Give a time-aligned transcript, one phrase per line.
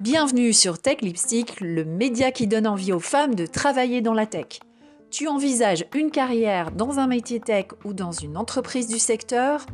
[0.00, 4.26] Bienvenue sur Tech Lipstick, le média qui donne envie aux femmes de travailler dans la
[4.26, 4.60] tech.
[5.10, 9.64] Tu envisages une carrière dans un métier tech ou dans une entreprise du secteur?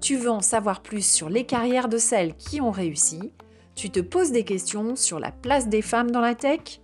[0.00, 3.32] Tu veux en savoir plus sur les carrières de celles qui ont réussi?
[3.74, 6.80] Tu te poses des questions sur la place des femmes dans la tech?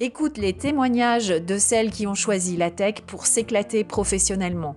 [0.00, 4.76] Écoute les témoignages de celles qui ont choisi la tech pour s'éclater professionnellement.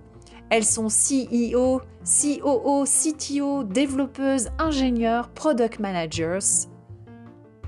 [0.50, 6.66] Elles sont CEO, COO, CTO, développeuses, ingénieurs, product managers.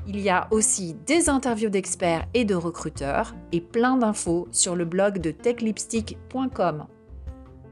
[0.08, 4.84] Il y a aussi des interviews d'experts et de recruteurs et plein d'infos sur le
[4.84, 6.86] blog de techlipstick.com.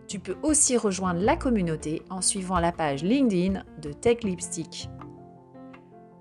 [0.06, 4.88] Tu peux aussi rejoindre la communauté en suivant la page LinkedIn de TechLipstick.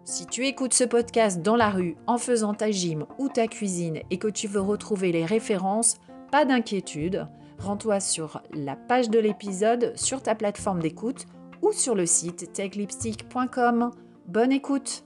[0.04, 4.00] Si tu écoutes ce podcast dans la rue en faisant ta gym ou ta cuisine
[4.10, 5.98] et que tu veux retrouver les références,
[6.32, 7.28] pas d'inquiétude,
[7.60, 11.26] rends-toi sur la page de l'épisode sur ta plateforme d'écoute
[11.62, 13.92] ou sur le site techlipstick.com.
[14.28, 15.04] Bonne écoute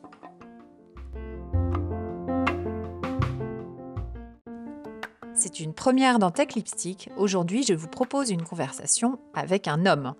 [5.35, 7.09] C'est une première dans Tech Lipstick.
[7.17, 10.13] Aujourd'hui, je vous propose une conversation avec un homme.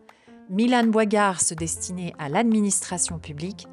[0.49, 3.67] Milan Boigard se destinait à l'administration publique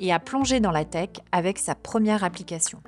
[0.00, 2.80] et a plongé dans la tech avec sa première application.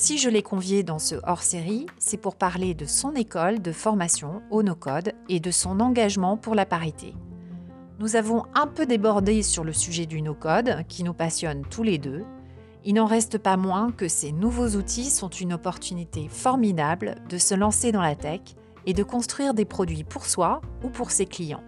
[0.00, 4.42] Si je l'ai convié dans ce hors-série, c'est pour parler de son école de formation
[4.52, 7.16] au no-code et de son engagement pour la parité.
[7.98, 11.98] Nous avons un peu débordé sur le sujet du no-code qui nous passionne tous les
[11.98, 12.24] deux
[12.84, 17.54] il n'en reste pas moins que ces nouveaux outils sont une opportunité formidable de se
[17.54, 18.40] lancer dans la tech
[18.86, 21.62] et de construire des produits pour soi ou pour ses clients.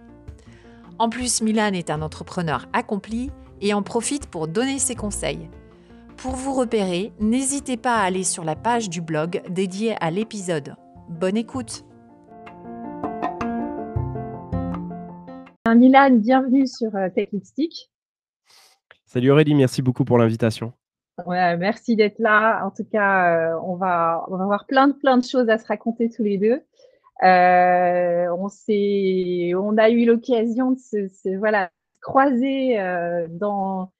[0.99, 3.29] En plus, Milan est un entrepreneur accompli
[3.59, 5.49] et en profite pour donner ses conseils.
[6.21, 10.75] Pour vous repérer, n'hésitez pas à aller sur la page du blog dédiée à l'épisode.
[11.09, 11.83] Bonne écoute
[15.67, 17.29] Milan, bienvenue sur euh, Tech
[19.07, 20.73] Salut Aurélie, merci beaucoup pour l'invitation.
[21.25, 22.63] Ouais, merci d'être là.
[22.67, 25.57] En tout cas, euh, on, va, on va avoir plein de, plein de choses à
[25.57, 26.61] se raconter tous les deux.
[27.23, 33.91] Euh, on, on a eu l'occasion de se, voilà, croiser euh, dans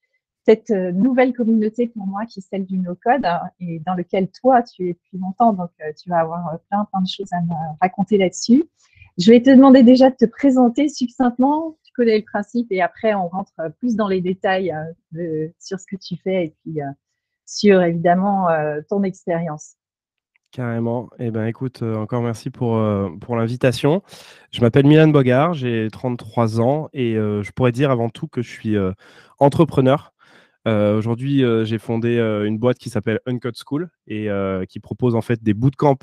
[0.46, 4.64] cette nouvelle communauté pour moi qui est celle du no-code hein, et dans lequel toi,
[4.64, 5.54] tu es depuis longtemps.
[5.54, 5.70] Donc,
[6.02, 8.64] tu vas avoir plein, plein de choses à me raconter là-dessus.
[9.18, 11.78] Je vais te demander déjà de te présenter succinctement.
[11.84, 14.74] Tu connais le principe et après, on rentre plus dans les détails
[15.60, 16.82] sur ce que tu fais et puis
[17.52, 19.76] sur évidemment euh, ton expérience.
[20.52, 21.10] Carrément.
[21.20, 24.02] Eh ben, écoute, euh, encore merci pour, euh, pour l'invitation.
[24.52, 28.50] Je m'appelle Milan Bogard, j'ai 33 ans et je pourrais dire avant tout que je
[28.50, 28.76] suis
[29.40, 30.14] entrepreneur.
[30.66, 34.30] Aujourd'hui, j'ai fondé une boîte qui s'appelle Uncode School et
[34.70, 35.98] qui propose en fait des bootcamps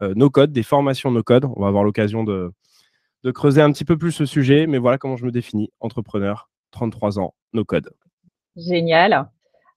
[0.00, 1.44] no code, des formations no code.
[1.56, 2.52] On va avoir l'occasion de,
[3.34, 7.18] creuser un petit peu plus ce sujet, mais voilà comment je me définis entrepreneur, 33
[7.18, 7.90] ans, no code.
[8.56, 9.28] Génial.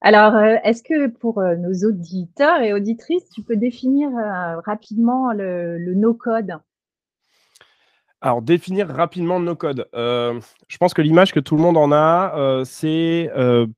[0.05, 5.31] Alors, euh, est-ce que pour euh, nos auditeurs et auditrices, tu peux définir euh, rapidement
[5.31, 6.57] le, no-code
[8.23, 9.85] alors, définir rapidement le no-code.
[9.93, 13.29] je pense que l'image que tout le monde en a, c'est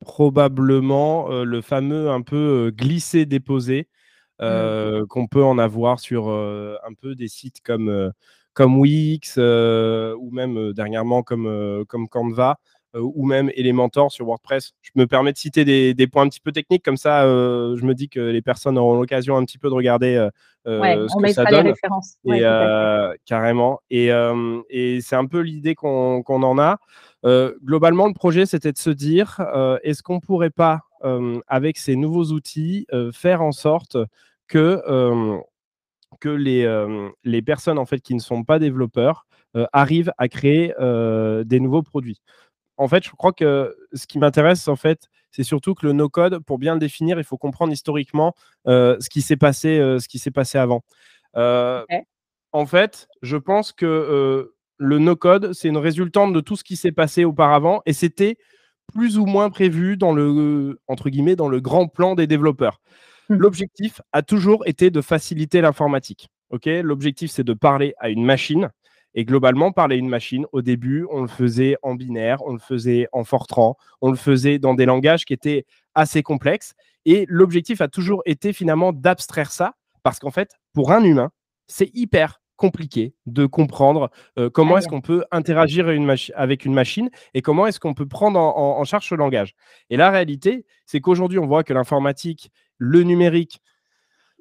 [0.01, 3.87] probablement le fameux un peu glissé-déposé
[4.39, 5.05] mmh.
[5.09, 8.11] qu'on peut en avoir sur un peu des sites comme,
[8.53, 12.59] comme Wix ou même dernièrement comme, comme Canva.
[12.95, 14.73] Euh, ou même Elementor sur WordPress.
[14.81, 17.85] Je me permets de citer des, points un petit peu techniques, comme ça, euh, je
[17.85, 20.29] me dis que les personnes auront l'occasion un petit peu de regarder
[20.65, 21.65] euh, ce que ça donne.
[21.65, 22.15] Les références.
[22.25, 22.41] Et,
[23.25, 23.81] carrément.
[23.89, 24.09] Et,
[25.01, 26.77] c'est un peu l'idée qu'on en a.
[27.63, 29.41] globalement, le projet, c'était de se dire,
[29.83, 30.81] est-ce qu'on ne pourrait pas,
[31.47, 33.97] avec ces nouveaux outils, faire en sorte
[34.47, 34.81] que,
[36.21, 39.25] que les, les personnes en fait, qui ne sont pas développeurs
[39.73, 40.73] arrivent à créer
[41.45, 42.21] des nouveaux produits
[42.77, 46.39] en fait, je crois que ce qui m'intéresse, en fait, c'est surtout que le no-code,
[46.39, 48.35] pour bien le définir, il faut comprendre historiquement
[48.67, 50.83] euh, ce qui s'est passé, euh, ce qui s'est passé avant.
[51.35, 51.83] Euh,
[52.51, 56.91] en fait, je pense que le no-code, c'est une résultante de tout ce qui s'est
[56.91, 58.37] passé auparavant, et c'était
[58.93, 62.81] plus ou moins prévu dans le entre guillemets dans le grand plan des développeurs.
[63.29, 63.35] Mmh.
[63.35, 66.29] L'objectif a toujours été de faciliter l'informatique.
[66.51, 68.69] Ok, l'objectif c'est de parler à une machine
[69.15, 73.07] et globalement, parler une machine, au début, on le faisait en binaire, on le faisait
[73.13, 75.65] en Fortran, on le faisait dans des langages qui étaient
[75.95, 76.73] assez complexes.
[77.05, 81.31] Et l'objectif a toujours été finalement d'abstraire ça, parce qu'en fait, pour un humain,
[81.67, 85.87] c'est hyper compliqué de comprendre euh, comment est-ce qu'on peut interagir
[86.35, 89.55] avec une machine et comment est-ce qu'on peut prendre en, charge ce langage.
[89.89, 93.61] Et la réalité, c'est qu'aujourd'hui, on voit que l'informatique, le numérique,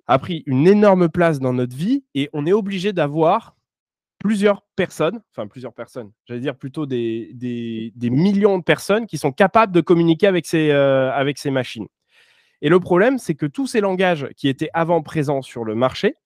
[0.07, 3.57] a pris une énorme place dans notre vie et on est obligé d'avoir
[4.25, 9.33] plusieurs personnes, enfin plusieurs personnes, j'allais dire plutôt des, des, millions de personnes qui sont
[9.33, 11.89] capables de communiquer avec ces, euh, avec ces machines.
[12.63, 16.17] Et le problème, c'est que tous ces langages qui étaient avant présents sur le marché,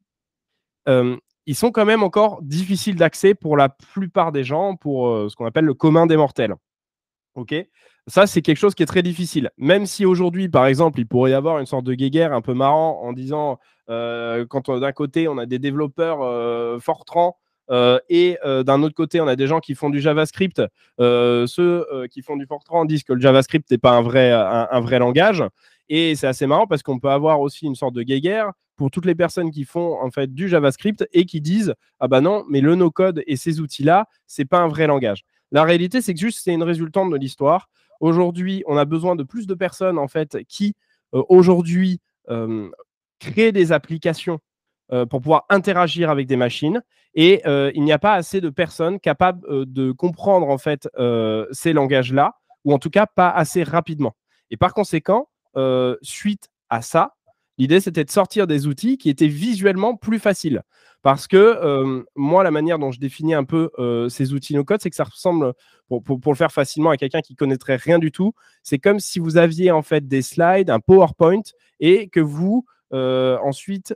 [0.89, 1.17] euh,
[1.47, 5.35] ils sont quand même encore difficiles d'accès pour la plupart des gens, pour euh, ce
[5.35, 6.55] qu'on appelle le commun des mortels.
[7.35, 7.53] OK?
[8.07, 9.51] Ça, c'est quelque chose qui est très difficile.
[9.57, 12.55] Même si aujourd'hui, par exemple, il pourrait y avoir une sorte de guéguerre un peu
[12.55, 13.59] marrant en disant,
[13.89, 17.37] quand d'un côté, on a des développeurs Fortran
[17.71, 20.63] et euh, d'un autre côté, on a des gens qui font du JavaScript.
[21.01, 24.81] Euh, ceux qui font du Fortran disent que le JavaScript n'est pas un vrai, un,
[24.81, 25.45] vrai langage.
[25.89, 29.07] Et c'est assez marrant parce qu'on peut avoir aussi une sorte de guéguerre pour toutes
[29.07, 32.61] les personnes qui font en fait du JavaScript et qui disent ah bah non, mais
[32.61, 35.25] le no-code et ces outils-là, c'est pas un vrai langage.
[35.51, 37.69] La réalité, c'est que juste c'est une résultante de l'histoire.
[38.01, 40.75] Aujourd'hui, on a besoin de plus de personnes en fait qui
[41.13, 42.01] aujourd'hui
[43.19, 44.39] créent des applications
[44.89, 46.83] pour pouvoir interagir avec des machines
[47.15, 50.89] et euh, il n'y a pas assez de personnes capables euh, de comprendre en fait
[50.99, 54.15] euh, ces langages-là, ou en tout cas pas assez rapidement.
[54.51, 55.29] Et par conséquent,
[56.01, 57.15] suite à ça,
[57.59, 60.63] l'idée c'était de sortir des outils qui étaient visuellement plus faciles.
[61.03, 63.71] Parce que moi, la manière dont je définis un peu
[64.09, 65.53] ces outils no-code, c'est que ça ressemble,
[65.89, 68.33] pour, pour, le faire facilement à quelqu'un qui connaîtrait rien du tout,
[68.63, 71.43] c'est comme si vous aviez en fait des slides, un PowerPoint,
[71.81, 73.95] et que vous ensuite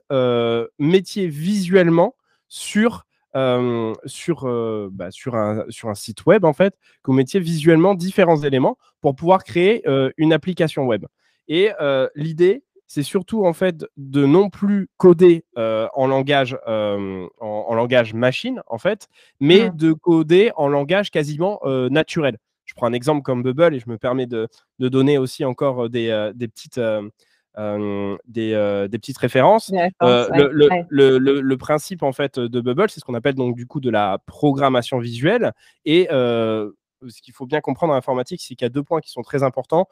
[0.78, 2.14] mettiez visuellement
[2.52, 7.14] sur, euh, sur, euh, bah, sur, un, sur un site web, en fait, que vous
[7.14, 11.06] mettiez visuellement différents éléments pour pouvoir créer euh, une application web.
[11.48, 11.70] Et
[12.14, 18.78] l'idée, c'est surtout en fait de non plus coder en langage en, langage machine en
[18.78, 19.08] fait,
[19.40, 19.76] mais mmh.
[19.76, 21.60] de coder en langage quasiment
[21.90, 22.38] naturel.
[22.64, 24.48] Je prends un exemple comme Bubble et je me permets de,
[24.78, 26.80] de donner aussi encore des, des petites
[27.58, 28.50] euh, des,
[28.90, 29.72] des, petites références.
[30.02, 30.28] Euh,
[30.88, 34.18] le, principe en fait de Bubble, c'est ce qu'on appelle donc du coup de la
[34.26, 35.52] programmation visuelle.
[35.84, 39.10] Et ce qu'il faut bien comprendre en informatique, c'est qu'il y a deux points qui
[39.10, 39.86] sont très importants,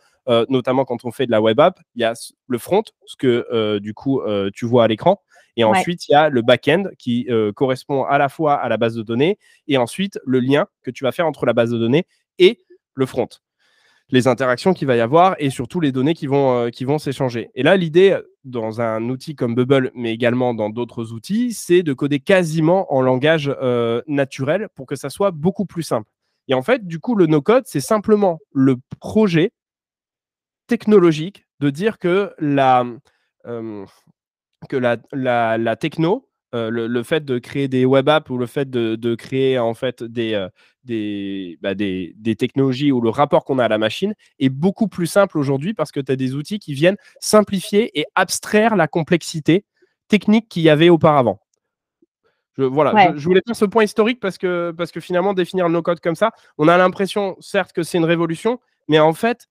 [0.48, 1.80] notamment quand on fait de la web app.
[1.94, 2.14] Il y a
[2.48, 4.22] le front, ce que du coup
[4.54, 5.20] tu vois à l'écran,
[5.56, 8.94] et ensuite il y a le back-end qui correspond à la fois à la base
[8.94, 12.06] de données, et ensuite le lien que tu vas faire entre la base de données
[12.38, 12.58] et
[12.94, 13.28] le front
[14.10, 17.50] les interactions qu'il va y avoir et surtout les données qui vont, euh, s'échanger.
[17.54, 21.92] Et là, l'idée dans un outil comme Bubble, mais également dans d'autres outils, c'est de
[21.92, 26.10] coder quasiment en langage euh, naturel pour que ça soit beaucoup plus simple.
[26.48, 29.52] Et en fait, du coup, le no-code, c'est simplement le projet
[30.66, 33.86] technologique de dire que euh,
[34.72, 39.58] la techno euh, le, fait de créer des web apps ou le fait de, créer
[39.58, 43.78] en fait des, euh, bah, des, des, technologies ou le rapport qu'on a à la
[43.78, 47.96] machine est beaucoup plus simple aujourd'hui parce que tu as des outils qui viennent simplifier
[47.98, 49.64] et abstraire la complexité
[50.08, 51.40] technique qu'il y avait auparavant.
[52.58, 55.72] Je, voilà, je, voulais faire ce point historique parce que, parce que finalement, définir le
[55.72, 58.58] no-code comme ça, on a l'impression, certes, que c'est une révolution,
[58.88, 59.46] mais en fait,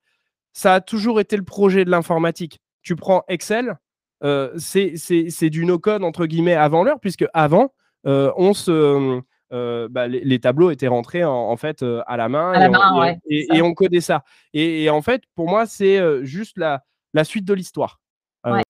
[0.52, 2.60] ça a toujours été le projet de l'informatique.
[2.82, 3.78] Tu prends Excel,
[4.22, 7.72] euh, c'est du no-code entre guillemets avant l'heure, puisque avant,
[8.06, 9.20] euh, on se,
[9.52, 14.24] euh, bah, les, tableaux étaient rentrés en, fait à la main, et, on, codait ça.
[14.52, 16.84] Et, en fait, pour moi, c'est juste la,
[17.14, 18.00] la, suite de l'histoire.
[18.44, 18.62] À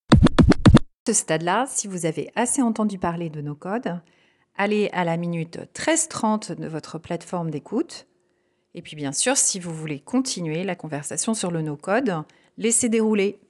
[1.07, 4.01] ce stade-là, si vous avez assez entendu parler de no-code,
[4.57, 8.07] allez à la minute 13.30 de votre plateforme d'écoute.
[8.75, 12.23] Et puis bien sûr, si vous voulez continuer la conversation sur le no-code,
[12.57, 13.41] laissez dérouler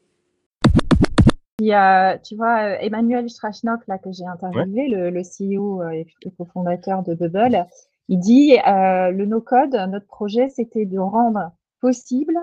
[1.68, 7.02] tu vois, Emmanuel Strachnok, là, que j'ai interviewé, le, le, CEO euh, et le cofondateur
[7.02, 7.66] de Bubble,
[8.08, 12.36] il dit euh, le no-code, notre projet, c'était de rendre possible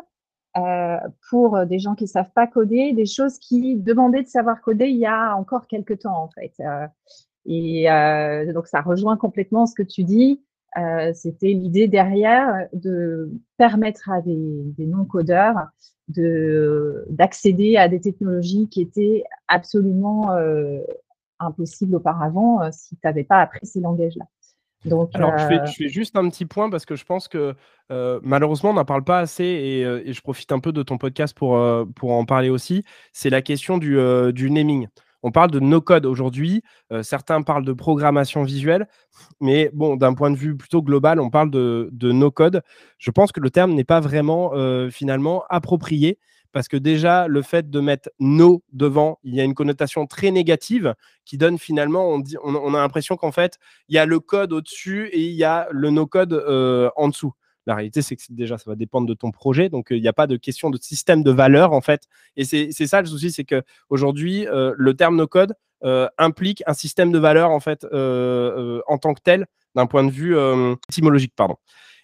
[0.58, 0.98] euh,
[1.30, 4.88] pour des gens qui ne savent pas coder, des choses qui demandaient de savoir coder
[4.88, 6.54] il y a encore quelques temps, en fait.
[7.46, 7.86] Et
[8.54, 10.42] donc, ça rejoint complètement ce que tu dis.
[11.14, 15.68] c'était l'idée derrière de permettre à des, des non-codeurs
[16.10, 20.80] de d'accéder à des technologies qui étaient absolument euh,
[21.40, 24.26] impossibles auparavant euh, si tu n'avais pas appris ces langages-là.
[24.86, 27.56] Donc, Alors, euh, je, fais, juste un petit point parce que je pense que
[28.24, 31.36] malheureusement, on n'en parle pas assez et, et, je profite un peu de ton podcast
[31.36, 31.60] pour,
[31.96, 32.84] pour en parler aussi.
[33.12, 33.98] C'est la question du,
[34.34, 34.88] du naming.
[35.24, 36.62] On parle de no-code aujourd'hui.
[36.92, 38.88] Euh, certains parlent de programmation visuelle.
[39.42, 42.62] Mais bon, d'un point de vue plutôt global, on parle de, no-code.
[42.98, 46.20] Je pense que le terme n'est pas vraiment euh, finalement approprié
[46.52, 50.32] parce que déjà, le fait de mettre no devant, il y a une connotation très
[50.32, 50.96] négative
[51.26, 53.60] qui donne finalement, on, dit, on, a l'impression qu'en fait,
[53.90, 57.34] il y a le code au-dessus et il y a le no-code euh, en dessous.
[57.68, 59.70] La réalité, c'est que déjà, ça va dépendre de ton projet.
[59.70, 62.08] Donc, il n'y a pas de question de système de valeur, en fait.
[62.36, 65.54] Et c'est ça le souci, c'est qu'aujourd'hui, euh, le terme no-code
[66.18, 69.46] implique un système de valeurs en fait en tant que tel
[69.76, 70.36] d'un point de vue
[70.90, 71.58] étymologique, pardon.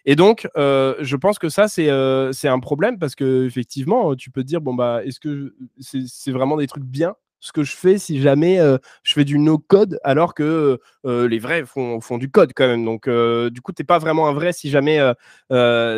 [0.06, 4.62] Et donc, je pense que ça, c'est un problème parce que effectivement, tu peux dire,
[4.62, 7.16] bon, bah, est-ce que c'est vraiment des trucs bien?
[7.44, 8.58] Ce que je fais si jamais
[9.04, 12.86] je fais du no-code alors que les vrais font, du code quand même.
[12.86, 15.00] Donc, du coup, tu n'es pas vraiment un vrai si jamais,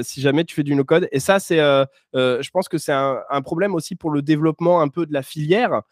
[0.01, 1.07] si jamais tu fais du no-code.
[1.11, 5.05] Et ça, c'est, je pense que c'est un, problème aussi pour le développement un peu
[5.05, 5.83] de la filière.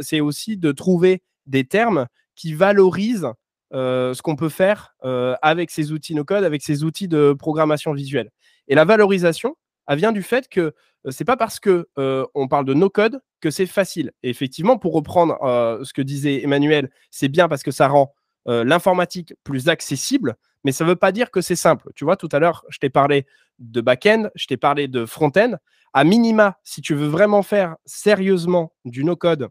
[0.00, 3.28] c'est aussi de trouver des termes qui valorisent
[3.72, 4.96] ce qu'on peut faire
[5.42, 8.30] avec ces outils no-code, avec ces outils de programmation visuelle.
[8.68, 9.54] Et la valorisation,
[9.96, 10.74] vient du fait que
[11.10, 11.88] c'est pas parce que
[12.34, 14.12] on parle de no-code que c'est facile.
[14.22, 15.38] Effectivement, pour reprendre
[15.84, 18.14] ce que disait Emmanuel, c'est bien parce que ça rend
[18.46, 21.90] l'informatique plus accessible, mais ça ne veut pas dire que c'est simple.
[21.94, 23.26] Tu vois, tout à l'heure, je t'ai parlé
[23.58, 25.56] de back-end, je t'ai parlé de front-end.
[25.94, 29.48] À minima, si tu veux vraiment faire sérieusement du no-code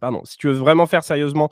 [0.00, 1.50] pardon, si tu veux vraiment faire sérieusement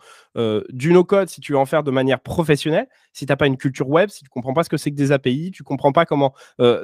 [0.71, 3.57] du no-code, si tu veux en faire de manière professionnelle, si tu n'as pas une
[3.57, 5.67] culture web, si tu ne comprends pas ce que c'est que des API, tu ne
[5.67, 6.35] comprends pas comment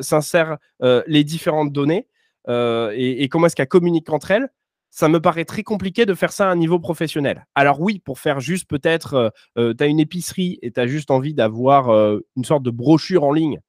[0.00, 0.58] s'insèrent
[1.06, 2.08] les différentes données
[2.48, 4.48] et, comment est-ce qu'elles communiquent entre elles,
[4.90, 7.46] ça me paraît très compliqué de faire ça à un niveau professionnel.
[7.54, 11.34] Alors oui, pour faire juste peut-être, tu as une épicerie et tu as juste envie
[11.34, 11.90] d'avoir
[12.36, 13.60] une sorte de brochure en ligne,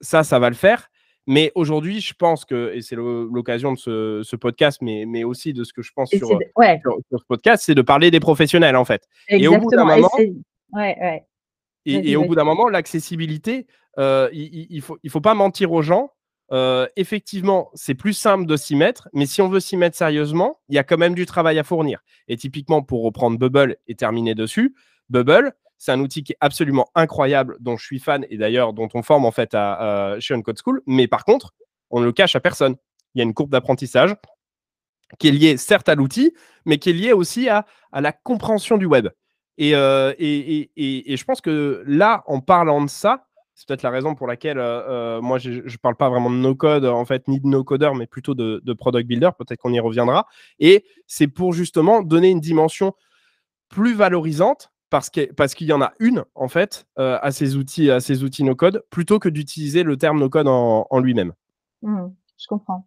[0.00, 0.90] ça, ça va le faire.
[1.30, 5.62] Mais aujourd'hui, je pense que, et c'est l'occasion de ce, podcast, mais, mais, aussi de
[5.62, 9.06] ce que je pense sur, ce podcast, c'est de parler des professionnels, en fait.
[9.28, 10.10] Et au bout d'un moment,
[11.84, 13.66] et, au bout d'un moment, l'accessibilité,
[13.98, 16.12] euh, il ne faut, il faut pas mentir aux gens.
[16.50, 20.60] Euh, effectivement, c'est plus simple de s'y mettre, mais si on veut s'y mettre sérieusement,
[20.70, 22.00] il y a quand même du travail à fournir.
[22.28, 24.74] Et typiquement, pour reprendre Bubble et terminer dessus,
[25.10, 28.88] Bubble, c'est un outil qui est absolument incroyable, dont je suis fan et d'ailleurs dont
[28.94, 30.82] on forme en fait à, chez Uncode School.
[30.86, 31.54] Mais par contre,
[31.90, 32.76] on ne le cache à personne.
[33.14, 34.14] Il y a une courbe d'apprentissage
[35.18, 36.34] qui est liée certes à l'outil,
[36.66, 39.08] mais qui est liée aussi à, la compréhension du web.
[39.60, 44.14] Euh, et, et, je pense que là, en parlant de ça, c'est peut-être la raison
[44.14, 47.40] pour laquelle euh, euh, moi, je ne parle pas vraiment de no-code, en fait, ni
[47.40, 49.30] de no-codeur, mais plutôt de product builder.
[49.36, 50.26] Peut-être qu'on y reviendra.
[50.60, 52.94] Et c'est pour justement donner une dimension
[53.68, 57.56] plus valorisante parce qu'il parce qu'il y en a une, en fait, euh, à ces
[57.56, 61.32] outils, outils no-code, plutôt que d'utiliser le terme no-code en, lui-même.
[61.82, 62.06] Mmh,
[62.38, 62.86] je comprends.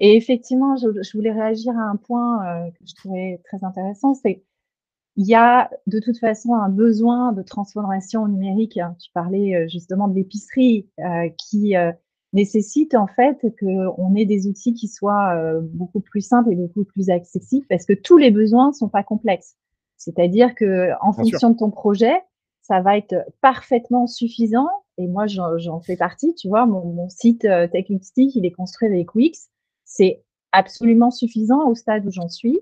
[0.00, 4.44] Et effectivement, je, voulais réagir à un point euh, que je trouvais très intéressant, c'est
[5.16, 8.78] il y a de toute façon un besoin de transformation numérique.
[9.00, 10.88] Tu parlais euh, justement de l'épicerie
[11.36, 11.74] qui
[12.34, 15.34] nécessite en fait qu'on ait des outils qui soient
[15.72, 19.02] beaucoup plus simples et beaucoup plus accessibles parce que tous les besoins ne sont pas
[19.02, 19.56] complexes.
[19.98, 22.22] C'est-à-dire que en fonction de ton projet,
[22.62, 24.68] ça va être parfaitement suffisant.
[24.96, 26.34] Et moi, j'en fais partie.
[26.34, 29.50] Tu vois, mon, site euh, TechLipstick, il est construit avec Wix.
[29.84, 32.58] C'est absolument suffisant au stade où j'en suis.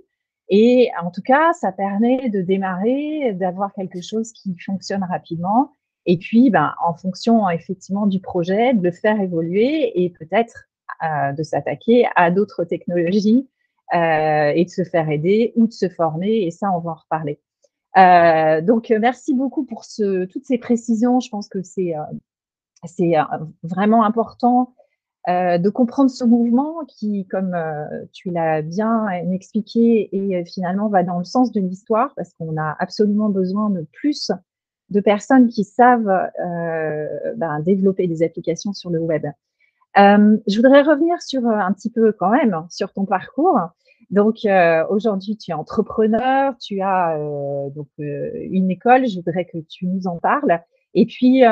[0.49, 5.73] Et en tout cas, ça permet de démarrer, d'avoir quelque chose qui fonctionne rapidement.
[6.05, 10.69] Et puis, ben, en fonction effectivement du projet, de le faire évoluer et peut-être
[11.03, 13.49] euh, de s'attaquer à d'autres technologies
[13.93, 16.47] et de se faire aider ou de se former.
[16.47, 17.41] Et ça, on va en reparler.
[17.97, 21.21] Euh, donc, merci beaucoup pour ce, toutes ces précisions.
[21.21, 22.03] Je pense que c'est euh,
[22.85, 23.15] c'est
[23.63, 24.75] vraiment important
[25.29, 27.57] de comprendre ce mouvement qui, comme
[28.13, 32.77] tu l'as bien expliqué, et finalement va dans le sens de l'histoire parce qu'on a
[32.79, 34.31] absolument besoin de plus
[34.91, 36.31] de personnes qui savent
[37.37, 39.27] ben, développer des applications sur le web.
[39.99, 43.59] Euh, je voudrais revenir sur euh, un petit peu quand même sur ton parcours.
[44.11, 47.19] Donc euh, aujourd'hui, tu es entrepreneur, tu as
[47.75, 49.07] donc une école.
[49.09, 50.61] Je voudrais que tu nous en parles.
[50.95, 51.43] Et puis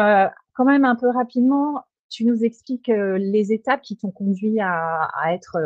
[0.55, 5.35] quand même un peu rapidement, tu nous expliques les étapes qui t'ont conduit à, à
[5.35, 5.59] être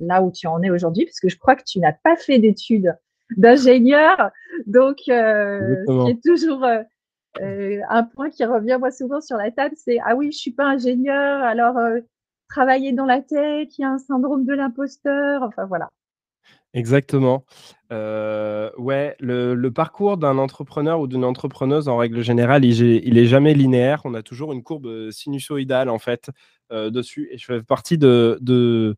[0.00, 2.38] là où tu en es aujourd'hui, parce que je crois que tu n'as pas fait
[2.38, 2.94] d'études
[3.36, 4.30] d'ingénieur,
[4.66, 6.66] donc euh, qui toujours
[7.40, 10.52] euh, un point qui revient moi souvent sur la table, c'est ah oui, je suis
[10.52, 12.00] pas ingénieur, alors euh,
[12.48, 15.90] travailler dans la tech, il y a un syndrome de l'imposteur, enfin voilà.
[16.74, 17.44] Exactement.
[17.92, 23.54] Euh, ouais, le, parcours d'un entrepreneur ou d'une entrepreneuse, en règle générale, il, est jamais
[23.54, 24.02] linéaire.
[24.04, 26.30] On a toujours une courbe sinusoïdale, en fait,
[26.72, 27.28] dessus.
[27.30, 28.96] Et je fais partie de,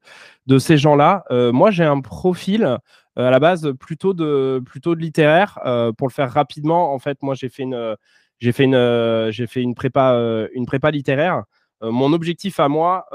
[0.58, 1.24] ces gens-là.
[1.52, 2.78] moi, j'ai un profil
[3.16, 5.58] à la base plutôt de, plutôt littéraire.
[5.98, 7.94] pour le faire rapidement, en fait, moi, j'ai fait une,
[8.38, 11.44] j'ai fait une, euh, j'ai fait une prépa, euh, une prépa littéraire.
[11.82, 13.06] Euh, mon objectif à moi,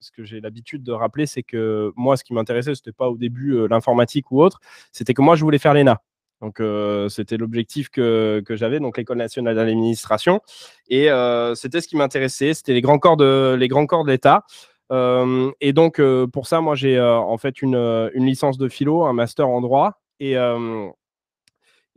[0.00, 3.08] ce que j'ai l'habitude de rappeler, c'est que moi, ce qui m'intéressait, ce n'était pas
[3.08, 4.60] au début l'informatique ou autre,
[4.92, 6.00] c'était que moi, je voulais faire l'ENA.
[6.40, 6.62] Donc,
[7.10, 10.40] c'était l'objectif que, que j'avais, donc l'École nationale d'administration.
[10.88, 11.08] Et
[11.56, 14.44] c'était ce qui m'intéressait, c'était les grands corps de les grands corps l'État.
[14.92, 16.00] et donc,
[16.32, 17.74] pour ça, moi, j'ai en fait une,
[18.14, 20.00] une, licence de philo, un master en droit.
[20.20, 20.36] Et,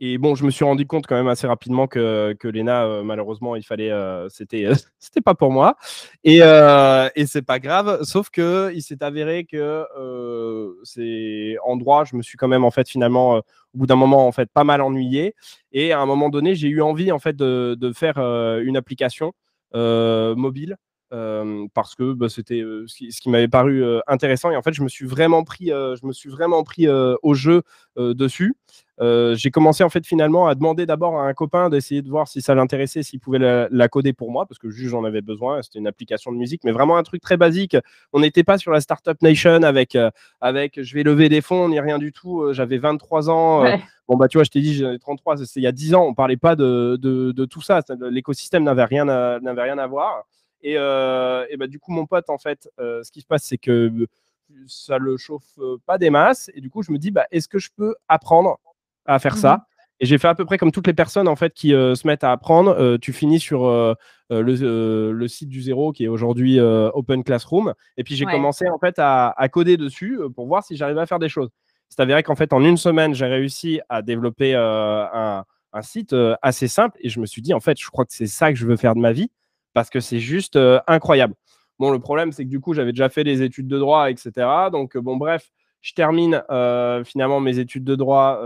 [0.04, 3.02] et bon, je me suis rendu compte quand même assez rapidement que, que l'ENA, euh,
[3.04, 4.66] malheureusement, il fallait, euh, c'était,
[4.98, 5.76] c'était pas pour moi.
[6.24, 9.86] Et, euh, et c'est pas grave, sauf que il s'est avéré que
[10.82, 13.42] c'est en droit, je me suis quand même en fait finalement, au
[13.74, 15.36] bout d'un moment, en fait, pas mal ennuyé.
[15.70, 19.34] Et à un moment donné, j'ai eu envie en fait de, de faire une application
[19.72, 20.78] mobile.
[21.74, 25.06] parce que bah, c'était ce qui, m'avait paru intéressant et en fait je me suis
[25.06, 27.62] vraiment pris, je me suis vraiment pris au jeu
[27.96, 28.56] dessus
[29.02, 32.28] euh, j'ai commencé en fait finalement à demander d'abord à un copain d'essayer de voir
[32.28, 35.60] si ça l'intéressait, s'il pouvait la, coder pour moi, parce que juste j'en avais besoin.
[35.60, 37.76] C'était une application de musique, mais vraiment un truc très basique.
[38.12, 41.68] On n'était pas sur la Startup Nation avec, euh, avec je vais lever des fonds,
[41.68, 42.42] ni rien du tout.
[42.42, 43.64] Euh, j'avais 23 ans.
[44.08, 46.06] bon, bah tu vois, je t'ai dit, j'avais 33, c'est il y a 10 ans.
[46.06, 47.80] On parlait pas de, de, tout ça.
[48.08, 50.22] L'écosystème n'avait rien, à, rien à voir.
[50.62, 53.90] Et, et bah, du coup, mon pote, en fait, ce qui se passe, c'est que
[54.66, 56.52] ça le chauffe pas des masses.
[56.54, 58.60] Et du coup, je me dis, bah, est-ce que je peux apprendre
[59.06, 59.56] à faire ça.
[59.56, 61.94] Mmh et j'ai fait à peu près comme toutes les personnes en fait qui euh,
[61.94, 62.72] se mettent à apprendre.
[62.72, 63.94] Euh, tu finis sur euh,
[64.28, 67.72] le, site du zéro qui est aujourd'hui Open Classroom.
[67.96, 71.20] Et puis j'ai commencé en fait à, coder dessus pour voir si j'arrivais à faire
[71.20, 71.50] des choses.
[71.88, 76.66] C'est avéré qu'en fait en une semaine j'ai réussi à développer un, un, site assez
[76.66, 78.66] simple et je me suis dit en fait je crois que c'est ça que je
[78.66, 79.30] veux faire de ma vie
[79.72, 81.34] parce que c'est juste incroyable.
[81.78, 84.48] Bon le problème c'est que du coup j'avais déjà fait des études de droit etc.
[84.72, 88.38] Donc bon bref je termine euh, finalement mes études de droit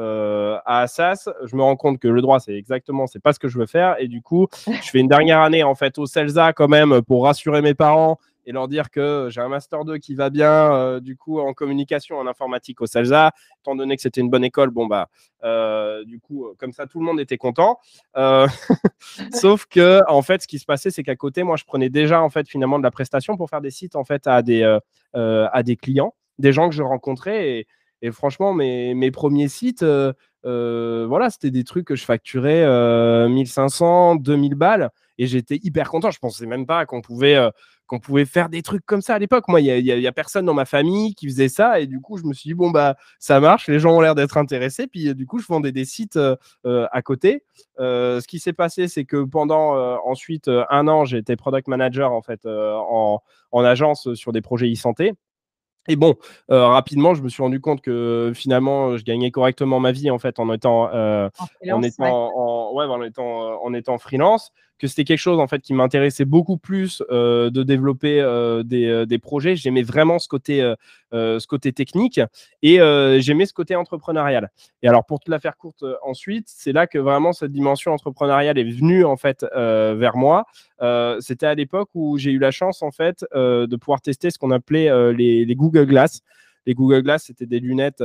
[0.66, 1.28] à Assas.
[1.44, 3.66] Je me rends compte que le droit, c'est exactement, c'est pas ce que je veux
[3.66, 3.96] faire.
[3.98, 7.24] Et du coup, je fais une dernière année en fait au CELSA quand même pour
[7.24, 8.18] rassurer mes parents
[8.48, 11.52] et leur dire que j'ai un master 2 qui va bien, euh, du coup, en
[11.52, 13.32] communication, en informatique au CELSA.
[13.62, 15.08] Étant donné que c'était une bonne école, bon, bah,
[16.04, 17.78] du coup, comme ça, tout le monde était content.
[19.32, 22.22] Sauf que, en fait, ce qui se passait, c'est qu'à côté, moi, je prenais déjà,
[22.22, 24.78] en fait, finalement, de la prestation pour faire des sites, en fait, à des,
[25.12, 27.50] à des clients des gens que je rencontrais.
[27.50, 27.66] Et,
[28.12, 30.12] franchement, mes, mes, premiers sites, euh,
[30.44, 32.64] euh, voilà, c'était des trucs que je facturais
[33.28, 34.90] 1500, euh, 2000 balles.
[35.18, 36.10] Et j'étais hyper content.
[36.10, 37.38] Je pensais même pas qu'on pouvait,
[37.86, 39.48] qu'on pouvait faire des trucs comme ça à l'époque.
[39.48, 41.80] Moi, il n'y a, personne dans ma famille qui faisait ça.
[41.80, 43.66] Et du coup, je me suis dit, bon, bah, ça marche.
[43.66, 44.86] Les gens ont l'air d'être intéressés.
[44.86, 46.18] Puis, du coup, je vendais des sites
[46.64, 47.44] à côté.
[47.78, 52.44] ce qui s'est passé, c'est que pendant ensuite un an, été product manager en fait
[52.44, 55.14] en, en agence sur des projets e-santé.
[55.88, 56.16] Et bon,
[56.50, 60.18] euh, rapidement, je me suis rendu compte que finalement, je gagnais correctement ma vie en
[60.18, 61.28] fait en étant euh,
[61.70, 65.60] en, étant en, ouais, en étant en étant freelance que c'était quelque chose en fait
[65.60, 69.56] qui m'intéressait beaucoup plus euh, de développer euh, euh, des, projets.
[69.56, 70.74] J'aimais vraiment ce côté,
[71.12, 72.20] ce côté technique
[72.62, 72.76] et
[73.20, 74.50] j'aimais ce côté entrepreneurial.
[74.82, 78.58] Et alors pour te la faire courte ensuite, c'est là que vraiment cette dimension entrepreneuriale
[78.58, 80.46] est venue en fait vers moi.
[81.20, 84.50] c'était à l'époque où j'ai eu la chance en fait de pouvoir tester ce qu'on
[84.50, 86.22] appelait les, Google Glass.
[86.66, 88.02] Les Google Glass, c'était des lunettes.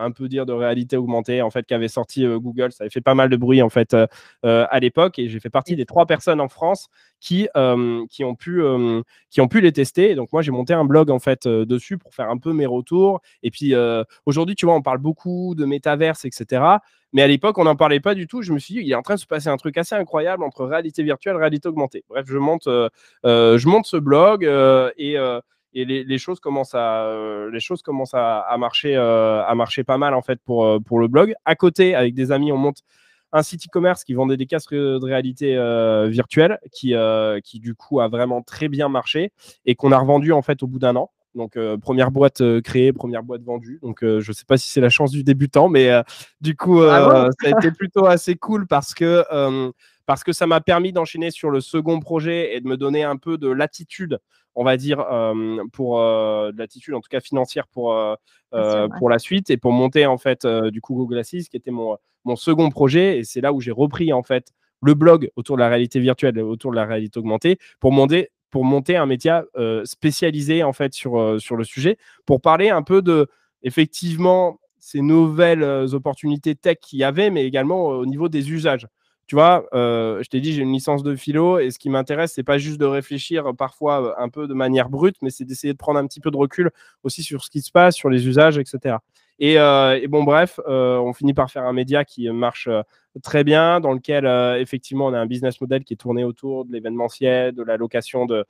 [0.00, 2.72] Un peu dire de réalité augmentée en fait qu'avait sorti euh, Google.
[2.72, 4.06] Ça avait fait pas mal de bruit en fait euh,
[4.44, 6.88] euh, à l'époque et j'ai fait partie des trois personnes en France
[7.20, 7.48] qui,
[8.08, 8.62] qui, ont pu,
[9.28, 10.14] qui ont pu les tester.
[10.14, 13.20] Donc moi j'ai monté un blog en fait dessus pour faire un peu mes retours.
[13.42, 13.74] Et puis
[14.24, 16.62] aujourd'hui tu vois on parle beaucoup de métaverse etc.
[17.12, 18.40] Mais à l'époque, on n'en parlait pas du tout.
[18.40, 20.44] Je me suis dit, il est en train de se passer un truc assez incroyable
[20.44, 22.04] entre réalité virtuelle et réalité augmentée.
[22.08, 22.68] Bref, je monte,
[23.24, 24.44] je monte ce blog
[24.96, 25.16] et,
[25.72, 29.98] et les, choses commencent à, euh, les choses commencent à, marcher, euh, à marcher pas
[29.98, 31.34] mal en fait pour, euh, pour le blog.
[31.44, 32.78] À côté, avec des amis, on monte
[33.32, 35.54] un site e-commerce qui vendait des casques de réalité
[36.08, 36.94] virtuelle, qui,
[37.44, 39.32] qui du coup a vraiment très bien marché
[39.64, 41.12] et qu'on a revendu en fait au bout d'un an.
[41.36, 43.78] Donc première boîte créée, première boîte vendue.
[43.82, 45.92] Donc je ne sais pas si c'est la chance du débutant, mais
[46.40, 49.24] du coup ça a été plutôt assez cool parce que
[50.10, 53.16] parce que ça m'a permis d'enchaîner sur le second projet et de me donner un
[53.16, 54.18] peu de latitude
[54.56, 59.20] on va dire, euh, pour euh, l'attitude, en tout cas financière pour, euh, pour la
[59.20, 62.70] suite et pour monter en fait du coup Google Assist, qui était mon, mon second
[62.70, 63.18] projet.
[63.18, 64.48] Et c'est là où j'ai repris en fait
[64.82, 68.32] le blog autour de la réalité virtuelle et autour de la réalité augmentée pour monter,
[68.50, 69.44] pour monter un média
[69.84, 73.28] spécialisé en fait sur, sur le sujet, pour parler un peu de
[73.62, 75.62] effectivement ces nouvelles
[75.94, 78.88] opportunités tech qu'il y avait, mais également au niveau des usages
[79.30, 82.32] tu vois, euh, je t'ai dit, j'ai une licence de philo et ce qui m'intéresse,
[82.34, 85.72] c'est pas juste de réfléchir parfois euh, un peu de manière brute, mais c'est d'essayer
[85.72, 86.72] de prendre un petit peu de recul
[87.04, 88.96] aussi sur ce qui se passe, sur les usages, etc.
[89.40, 92.68] Euh, et, bon, bref, on finit par faire un média qui marche
[93.22, 94.26] très bien, dans lequel
[94.60, 98.26] effectivement on a un business model qui est tourné autour de l'événementiel, de la location
[98.26, 98.44] de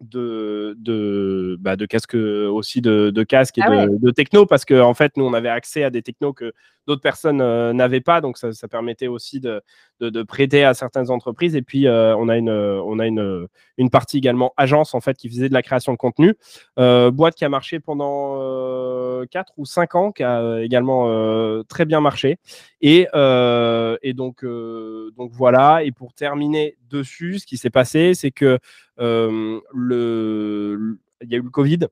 [0.00, 4.64] de, de, bah, de casques aussi de, de casques et Ah de, de techno parce
[4.64, 6.52] que en fait nous on avait accès à des technos que
[6.86, 8.20] d'autres personnes euh, n'avaient pas.
[8.20, 9.60] Donc ça, ça permettait aussi de,
[10.00, 11.56] de, de prêter à certaines entreprises.
[11.56, 15.16] Et puis euh, on a une on a une, une partie également agence en fait
[15.16, 16.34] qui faisait de la création de contenu.
[16.78, 21.62] Euh, boîte qui a marché pendant euh, 4 ou 5 ans qui a également euh,
[21.64, 22.38] très bien marché.
[22.80, 25.82] Et, euh, et donc euh, donc voilà.
[25.82, 28.58] Et pour terminer dessus ce qui s'est passé c'est que euh,
[28.98, 31.88] le, il y a eu le Covid.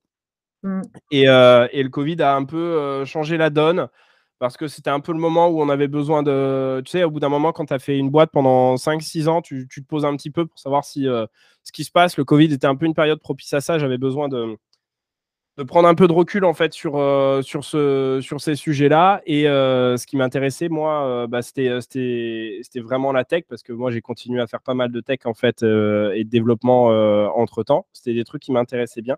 [0.63, 0.83] Mm.
[1.11, 3.89] Et, et le Covid a un peu changé la donne
[4.39, 6.83] parce que c'était un peu le moment où on avait besoin de.
[6.85, 9.41] Tu sais, au bout d'un moment, quand tu as fait une boîte pendant 5-6 ans,
[9.41, 11.27] tu, tu te poses un petit peu pour savoir si euh,
[11.63, 12.17] ce qui se passe.
[12.17, 13.79] Le Covid était un peu une période propice à ça.
[13.79, 14.57] J'avais besoin de,
[15.57, 19.23] de prendre un peu de recul en fait sur, euh, sur, ce, sur ces sujets-là.
[19.25, 21.71] Et euh, ce qui m'intéressait, moi, euh, bah, c'était,
[22.81, 25.35] vraiment la tech parce que moi, j'ai continué à faire pas mal de tech en
[25.35, 27.87] fait et de développement euh, entre temps.
[27.93, 29.17] C'était des trucs qui m'intéressaient bien.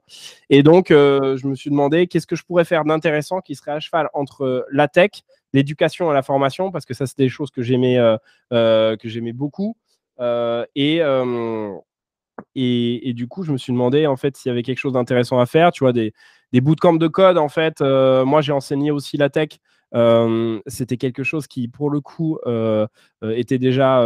[0.50, 3.80] Et donc, je me suis demandé qu'est-ce que je pourrais faire d'intéressant qui serait à
[3.80, 5.10] cheval entre la tech,
[5.54, 7.96] l'éducation et la formation parce que ça, c'était des choses que j'aimais,
[8.50, 9.76] que j'aimais beaucoup.
[10.20, 11.00] Et,
[12.54, 14.92] et, et, du coup, je me suis demandé en fait s'il y avait quelque chose
[14.94, 15.72] d'intéressant à faire.
[15.72, 16.12] Tu vois, des,
[16.52, 17.80] des bootcamps de code, en fait.
[17.80, 19.50] Euh, moi, j'ai enseigné aussi la tech.
[19.94, 22.86] Euh, c'était quelque chose qui, pour le coup, euh,
[23.22, 24.02] était déjà,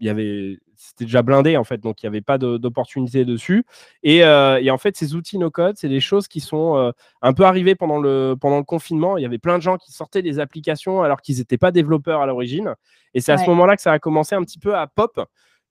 [0.00, 3.64] il y avait, c'était déjà blindé en fait, donc il n'y avait pas d'opportunité dessus.
[4.02, 7.44] Et, et, en fait, ces outils no code, c'est des choses qui sont un peu
[7.44, 9.16] arrivées pendant le, pendant le confinement.
[9.18, 12.20] Il y avait plein de gens qui sortaient des applications alors qu'ils n'étaient pas développeurs
[12.20, 12.74] à l'origine.
[13.12, 13.44] Et c'est à Ouais.
[13.44, 15.20] ce moment-là que ça a commencé un petit peu à pop.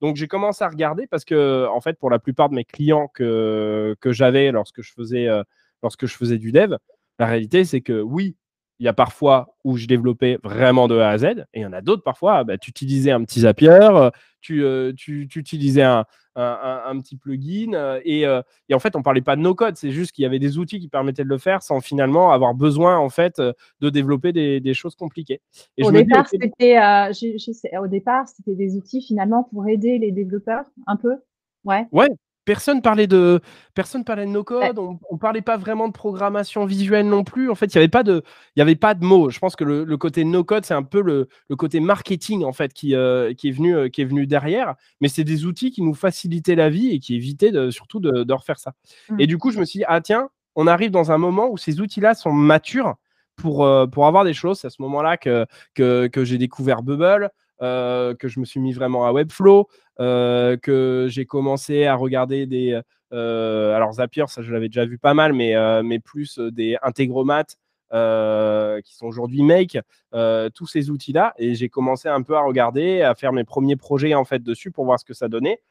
[0.03, 3.07] Donc j'ai commencé à regarder parce que en fait pour la plupart de mes clients
[3.07, 5.43] que, j'avais lorsque je faisais euh,
[5.81, 6.75] lorsque je faisais du dev,
[7.19, 8.35] la réalité c'est que oui,
[8.79, 11.65] il y a parfois où je développais vraiment de A à Z et il y
[11.65, 14.11] en a d'autres parfois bah, tu utilisais un petit Zapier, euh,
[14.51, 16.03] euh, tu utilisais un,
[16.35, 19.77] un, petit plugin euh, et, euh, et, en fait on parlait pas de no code,
[19.77, 22.53] c'est juste qu'il y avait des outils qui permettaient de le faire sans finalement avoir
[22.53, 25.41] besoin en fait de développer des, des choses compliquées.
[25.77, 29.43] Et au, départ, dis, c'était, euh, je, je sais, au départ, c'était des outils finalement
[29.43, 31.15] pour aider les développeurs un peu.
[31.65, 31.87] Ouais.
[31.91, 32.09] Ouais,
[32.45, 33.41] personne parlait de
[33.73, 37.49] personne parlait de no code, on, on, parlait pas vraiment de programmation visuelle non plus.
[37.49, 38.23] En fait, il y avait pas de
[38.55, 39.29] il y avait pas de mots.
[39.29, 42.43] Je pense que le, le côté no code, c'est un peu le, le, côté marketing
[42.43, 45.45] en fait qui, euh, qui est venu euh, qui est venu derrière, mais c'est des
[45.45, 48.73] outils qui nous facilitaient la vie et qui évitaient de, surtout de, de, refaire ça.
[49.09, 49.19] Mmh.
[49.19, 51.57] Et du coup, je me suis dit ah tiens, on arrive dans un moment où
[51.57, 52.95] ces outils-là sont matures
[53.35, 54.59] pour, euh, pour avoir des choses.
[54.59, 57.29] C'est à ce moment-là que, que, que j'ai découvert Bubble,
[57.63, 59.69] euh, que je me suis mis vraiment à Webflow,
[60.01, 62.79] euh, que j'ai commencé à regarder des.
[63.13, 67.45] Euh, alors Zapier, ça je l'avais déjà vu pas mal, mais, plus des Integromat
[68.81, 69.77] qui sont aujourd'hui Make,
[70.53, 71.33] tous ces outils-là.
[71.37, 74.71] Et j'ai commencé un peu à regarder, à faire mes premiers projets en fait dessus
[74.71, 75.61] pour voir ce que ça donnait.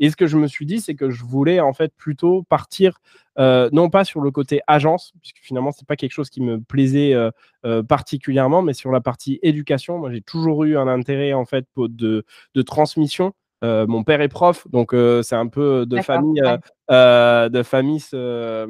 [0.00, 3.00] Et ce que je me suis dit, c'est que je voulais en fait plutôt partir,
[3.38, 6.40] euh, non pas sur le côté agence, puisque finalement, ce n'est pas quelque chose qui
[6.40, 7.30] me plaisait euh,
[7.66, 9.98] euh, particulièrement, mais sur la partie éducation.
[9.98, 13.34] Moi, j'ai toujours eu un intérêt en fait de, de transmission.
[13.62, 17.50] mon père est prof, donc c'est un peu de famille, ouais.
[17.50, 18.66] de famille ce,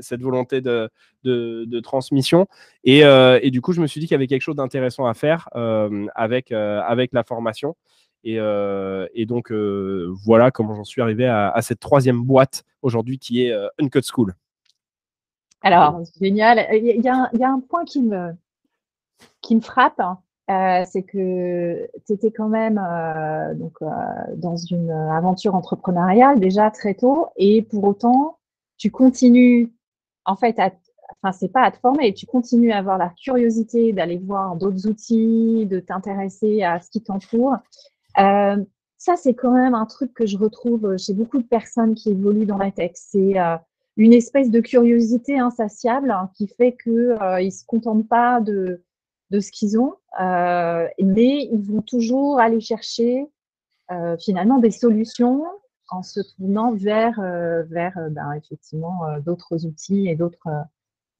[0.00, 0.88] cette volonté de,
[1.22, 2.46] de, de transmission.
[2.84, 5.12] Et, et, du coup, je me suis dit qu'il y avait quelque chose d'intéressant à
[5.12, 5.50] faire
[6.14, 7.76] avec, avec la formation.
[8.24, 12.64] Et, euh, et, donc, euh, voilà comment j'en suis arrivé à, à cette troisième boîte
[12.82, 14.34] aujourd'hui qui est euh, Uncut School.
[15.62, 16.66] Alors, génial.
[16.72, 18.32] Il y, a un, il y, a un point qui me,
[19.40, 20.18] qui me frappe, hein.
[20.86, 22.80] c'est que tu étais quand même
[23.54, 23.78] donc,
[24.36, 28.38] dans une aventure entrepreneuriale déjà très tôt, et pour autant,
[28.76, 29.72] tu continues
[30.24, 30.72] en fait à
[31.22, 34.86] enfin c'est pas à te former, tu continues à avoir la curiosité d'aller voir d'autres
[34.88, 37.56] outils, de t'intéresser à ce qui t'entoure.
[38.18, 38.64] Euh,
[38.98, 42.46] ça, c'est quand même un truc que je retrouve chez beaucoup de personnes qui évoluent
[42.46, 42.92] dans la tech.
[42.94, 43.56] C'est euh,
[43.96, 48.82] une espèce de curiosité insatiable hein, qui fait qu'ils euh, ne se contentent pas de,
[49.30, 53.26] de ce qu'ils ont, euh, mais ils vont toujours aller chercher
[53.90, 55.44] euh, finalement des solutions
[55.88, 60.48] en se tournant vers, vers ben, effectivement d'autres outils et d'autres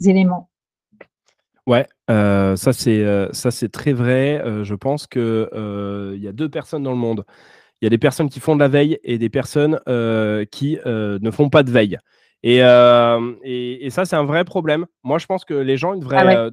[0.02, 0.48] éléments.
[1.66, 4.42] Ouais, euh, ça c'est euh, ça c'est très vrai.
[4.44, 5.48] Euh, je pense que
[6.16, 7.24] il y a deux personnes dans le monde.
[7.80, 9.78] Il y a des personnes qui font de la veille et des personnes
[10.50, 11.98] qui ne font pas de veille.
[12.44, 14.86] Et, et, et ça c'est un vrai problème.
[15.04, 16.50] Moi je pense que les gens ils devraient, ah ouais.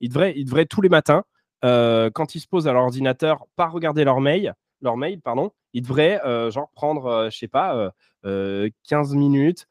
[0.00, 1.24] ils devraient, ils devraient tous les matins
[1.62, 6.20] quand ils se posent à l'ordinateur, pas regarder leur mail, leur mail pardon, ils devraient
[6.50, 7.92] genre prendre je sais pas
[8.24, 9.66] 15 minutes,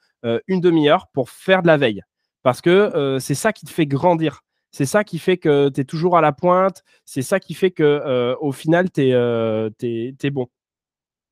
[0.48, 2.04] une demi-heure pour faire de la veille
[2.44, 4.42] parce que c'est ça qui te fait grandir.
[4.72, 6.84] C'est ça qui fait que tu es toujours à la pointe.
[7.06, 10.48] C'est ça qui fait que euh, au final, tu es, euh, es, es, bon.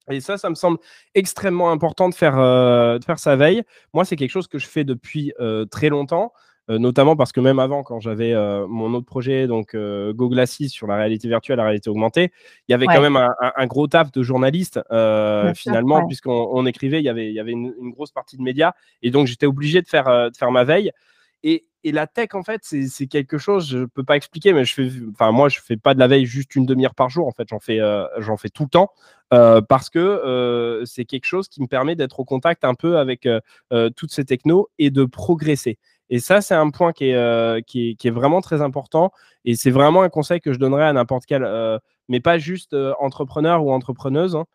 [0.09, 0.79] Et ça, ça me semble
[1.15, 3.63] extrêmement important de faire, de faire sa veille.
[3.93, 5.33] Moi, c'est quelque chose que je fais depuis
[5.69, 6.31] très longtemps.
[6.69, 10.29] Euh, notamment parce que même avant, quand j'avais euh, mon autre projet, donc euh, Go
[10.67, 12.33] sur la réalité virtuelle, la réalité augmentée,
[12.67, 14.79] il y avait quand même un, gros taf de journaliste
[15.55, 19.11] finalement, puisqu'on écrivait, il y avait, il y avait une, grosse partie de médias, et
[19.11, 20.91] donc j'étais obligé de faire, de faire ma veille.
[21.51, 24.73] Et, la tech, en fait, c'est quelque chose, je ne peux pas expliquer, mais je
[24.73, 27.27] fais, enfin, moi, je ne fais pas de la veille juste une demi-heure par jour.
[27.27, 27.79] En fait, j'en fais,
[28.17, 28.91] j'en fais tout le temps
[29.29, 33.25] parce que c'est quelque chose qui me permet d'être au contact un peu avec
[33.95, 35.77] toutes ces technos et de progresser.
[36.09, 39.11] Et ça, c'est un point qui est, euh, qui, est, qui est, vraiment très important.
[39.45, 42.73] Et c'est vraiment un conseil que je donnerais à n'importe quel, euh, mais pas juste
[42.73, 44.45] euh, entrepreneur ou entrepreneuse, hein,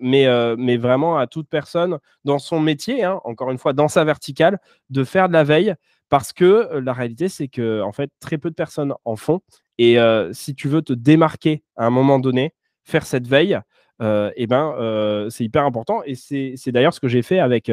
[0.00, 0.26] mais,
[0.56, 4.60] mais vraiment à toute personne dans son métier, hein, encore une fois, dans sa verticale,
[4.90, 5.74] de faire de la veille.
[6.08, 9.40] Parce que la réalité, c'est que en fait, très peu de personnes en font.
[9.78, 9.96] Et
[10.32, 13.58] si tu veux te démarquer à un moment donné, faire cette veille,
[14.00, 16.02] eh ben, c'est hyper important.
[16.04, 17.70] Et c'est d'ailleurs ce que j'ai fait avec,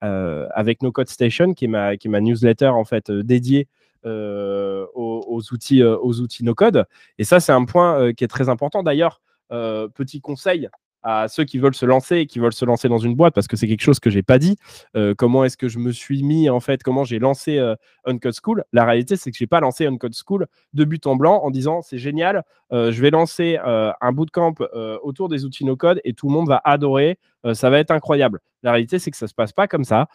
[0.00, 3.68] avec No Code Station, qui est ma, newsletter en fait dédiée
[4.04, 6.86] euh, aux, outils, aux outils No Code.
[7.18, 8.82] Et ça, c'est un point qui est très important.
[8.82, 10.68] D'ailleurs, petit conseil
[11.02, 13.46] à ceux qui veulent se lancer et qui veulent se lancer dans une boîte, parce
[13.46, 14.56] que c'est quelque chose que j'ai pas dit.
[15.16, 17.58] comment est-ce que je me suis mis, en fait, comment j'ai lancé
[18.04, 18.64] Uncode School?
[18.72, 21.82] La réalité, c'est que j'ai pas lancé Uncode School de but en blanc en disant
[21.82, 24.54] c'est génial, je vais lancer un bootcamp
[25.02, 27.18] autour des outils no code et tout le monde va adorer,
[27.52, 28.40] ça va être incroyable.
[28.62, 30.08] La réalité, c'est que ça se passe pas comme ça.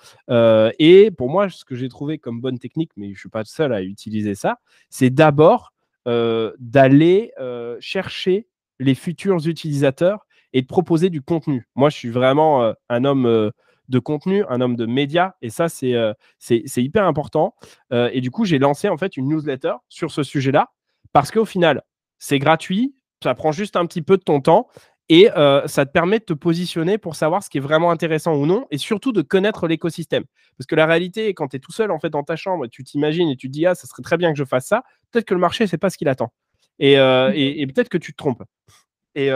[0.79, 3.73] et pour moi, ce que j'ai trouvé comme bonne technique, mais je suis pas seul
[3.73, 5.73] à utiliser ça, c'est d'abord
[6.05, 7.31] d'aller
[7.79, 8.47] chercher
[8.79, 10.26] les futurs utilisateurs
[10.57, 11.67] et de proposer du contenu.
[11.75, 13.51] Moi, je suis vraiment euh, un homme euh,
[13.89, 16.13] de contenu, un homme de médias, et ça, c'est euh,
[16.49, 17.53] hyper important.
[17.91, 20.71] et du coup, j'ai lancé en fait une newsletter sur ce sujet-là,
[21.13, 21.83] parce qu'au final,
[22.17, 24.67] c'est gratuit, ça prend juste un petit peu de ton temps,
[25.09, 25.29] et
[25.67, 28.65] ça te permet de te positionner pour savoir ce qui est vraiment intéressant ou non,
[28.71, 30.25] et surtout de connaître l'écosystème.
[30.57, 32.83] Parce que la réalité, quand tu es tout seul en fait dans ta chambre, tu
[32.83, 35.25] t'imagines et tu te dis, ah, ça serait très bien que je fasse ça, peut-être
[35.25, 36.33] que le marché, c'est pas ce qu'il attend.
[36.79, 38.43] Et, et, et peut-être que tu te trompes.
[39.15, 39.31] Et,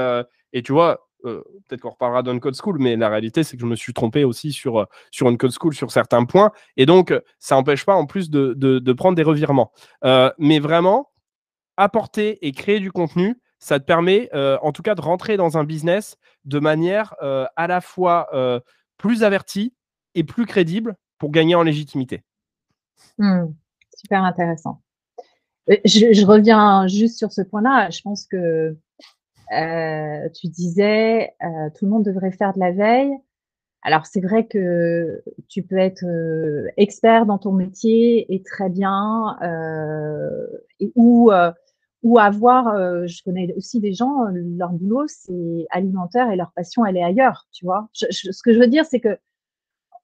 [0.53, 3.67] et tu vois, euh, peut-être qu'on reparlera d'Uncode School, mais la réalité, c'est que je
[3.67, 6.51] me suis trompé aussi sur, euh, sur Uncode School sur certains points.
[6.77, 9.71] Et donc, ça n'empêche pas en plus de, de, prendre des revirements.
[10.03, 11.12] Euh, mais vraiment,
[11.77, 15.63] apporter et créer du contenu, ça te permet en tout cas de rentrer dans un
[15.63, 18.27] business de manière à la fois
[18.97, 19.75] plus avertie
[20.15, 22.23] et plus crédible pour gagner en légitimité.
[23.19, 23.45] Hmm,
[23.95, 24.81] super intéressant.
[25.67, 27.89] Je, reviens juste sur ce point-là.
[27.89, 28.75] Je pense que
[29.52, 33.12] euh, tu disais, euh, tout le monde devrait faire de la veille.
[33.84, 39.38] Alors c'est vrai que tu peux être euh, expert dans ton métier et très bien,
[40.96, 41.32] ou
[42.04, 46.98] ou avoir, je connais aussi des gens, leur boulot c'est alimentaire et leur passion elle
[46.98, 47.90] est ailleurs, tu vois.
[47.94, 49.18] ce que je veux dire c'est que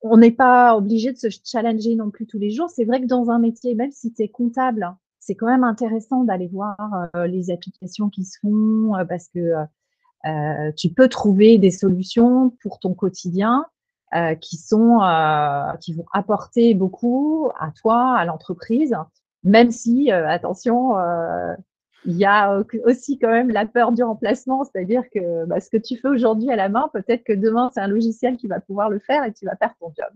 [0.02, 2.70] on n'est pas obligé de se challenger non plus tous les jours.
[2.70, 4.96] C'est vrai que dans un métier, même si tu es comptable,
[5.28, 6.78] c'est quand même intéressant d'aller voir
[7.16, 9.56] euh, les applications qui se font euh, parce que
[10.26, 13.66] euh, tu peux trouver des solutions pour ton quotidien
[14.40, 15.00] qui sont
[15.82, 18.96] qui vont apporter beaucoup à toi, à l'entreprise,
[19.44, 20.94] même si attention
[22.06, 25.76] il y a aussi quand même la peur du remplacement, c'est-à-dire que bah, ce que
[25.76, 28.90] tu fais aujourd'hui à la main, peut-être que demain c'est un logiciel qui va pouvoir
[28.90, 30.10] le faire et tu vas perdre ton job.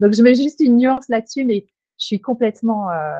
[0.00, 1.66] Donc je mets juste une nuance là-dessus, mais
[1.98, 3.12] je suis complètement euh,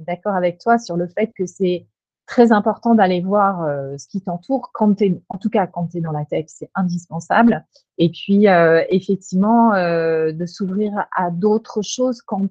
[0.00, 1.86] d'accord avec toi sur le fait que c'est
[2.26, 5.98] très important d'aller voir euh, ce qui t'entoure quand tu en tout cas quand tu
[5.98, 7.64] es dans la tech, c'est indispensable.
[7.98, 12.48] Et puis euh, effectivement de s'ouvrir à d'autres choses quand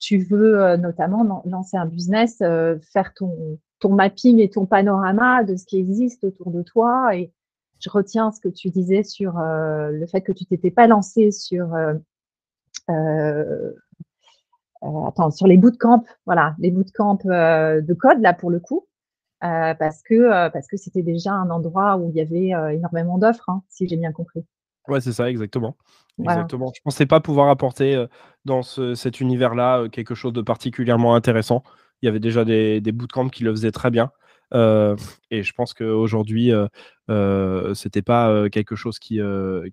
[0.00, 5.64] tu veux notamment lancer un business, faire ton ton mapping et ton panorama de ce
[5.64, 7.16] qui existe autour de toi.
[7.16, 7.32] Et
[7.80, 11.74] je retiens ce que tu disais sur le fait que tu t'étais pas lancé sur
[12.90, 13.72] euh, euh,
[15.06, 18.86] attends, sur les bootcamps, voilà, les bootcamps euh, de code, là, pour le coup,
[19.42, 23.48] euh, parce que parce que c'était déjà un endroit où il y avait énormément d'offres,
[23.48, 24.44] hein, si j'ai bien compris.
[24.88, 25.76] Ouais, c'est ça, exactement.
[26.18, 26.70] Exactement.
[26.74, 28.04] Je pensais pas pouvoir apporter
[28.44, 31.62] dans cet univers-là quelque chose de particulièrement intéressant.
[32.02, 34.10] Il y avait déjà des, des bootcamps qui le faisaient très bien.
[34.52, 36.52] et je pense qu'aujourd'hui,
[37.10, 39.20] euh, c'était pas quelque chose qui,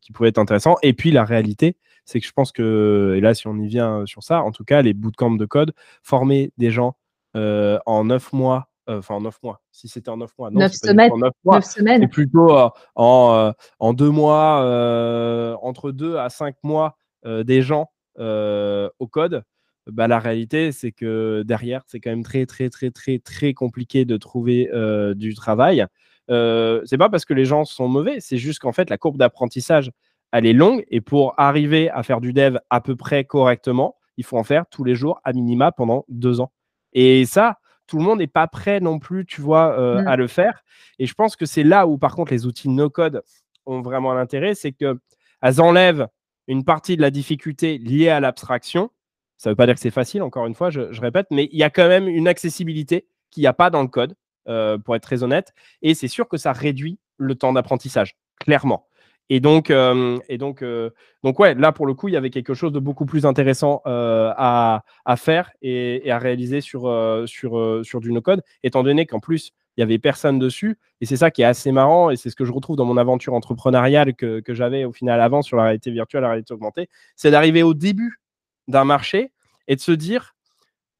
[0.01, 0.77] qui pouvait être intéressant.
[0.81, 4.05] Et puis la réalité, c'est que je pense que, et là, si on y vient
[4.05, 6.95] sur ça, en tout cas, les bootcamps de code, former des gens
[7.33, 11.11] en neuf mois, enfin en neuf mois, si c'était en neuf mois, non, 9 semaines,
[11.43, 12.01] mois, semaines.
[12.01, 12.51] C'est plutôt
[12.95, 19.43] en, en deux mois, entre deux à cinq mois, des gens au code.
[19.87, 24.05] Bah, la réalité, c'est que derrière, c'est quand même très, très, très, très, très compliqué
[24.05, 24.69] de trouver
[25.15, 25.85] du travail.
[26.29, 29.17] euh, c'est pas parce que les gens sont mauvais, c'est juste qu'en fait, la courbe
[29.17, 29.91] d'apprentissage,
[30.31, 30.85] elle est longue.
[30.89, 34.65] Et pour arriver à faire du dev à peu près correctement, il faut en faire
[34.69, 36.51] tous les jours à minima pendant deux ans.
[36.93, 40.07] Et ça, tout le monde n'est pas prêt non plus, tu vois, euh, mm.
[40.07, 40.63] à le faire.
[40.99, 43.23] Et je pense que c'est là où, par contre, les outils no-code
[43.65, 46.07] ont vraiment l'intérêt, c'est qu'elles enlèvent
[46.47, 48.91] une partie de la difficulté liée à l'abstraction.
[49.37, 51.57] Ça ne veut pas dire que c'est facile, encore une fois, je, répète, mais il
[51.57, 54.15] y a quand même une accessibilité qu'il n'y a pas dans le code,
[54.47, 55.53] euh, pour être très honnête.
[55.81, 58.87] Et c'est sûr que ça réduit le temps d'apprentissage, clairement.
[59.33, 60.89] Et donc, euh, et donc, euh,
[61.23, 63.81] donc ouais, là pour le coup, il y avait quelque chose de beaucoup plus intéressant
[63.85, 64.83] à,
[65.15, 66.81] faire et, à réaliser sur,
[67.27, 70.77] sur, sur du no-code, étant donné qu'en plus, il y avait personne dessus.
[70.99, 72.97] Et c'est ça qui est assez marrant, et c'est ce que je retrouve dans mon
[72.97, 77.31] aventure entrepreneuriale que, j'avais au final avant sur la réalité virtuelle, la réalité augmentée, c'est
[77.31, 78.19] d'arriver au début
[78.67, 79.31] d'un marché
[79.69, 80.35] et de se dire,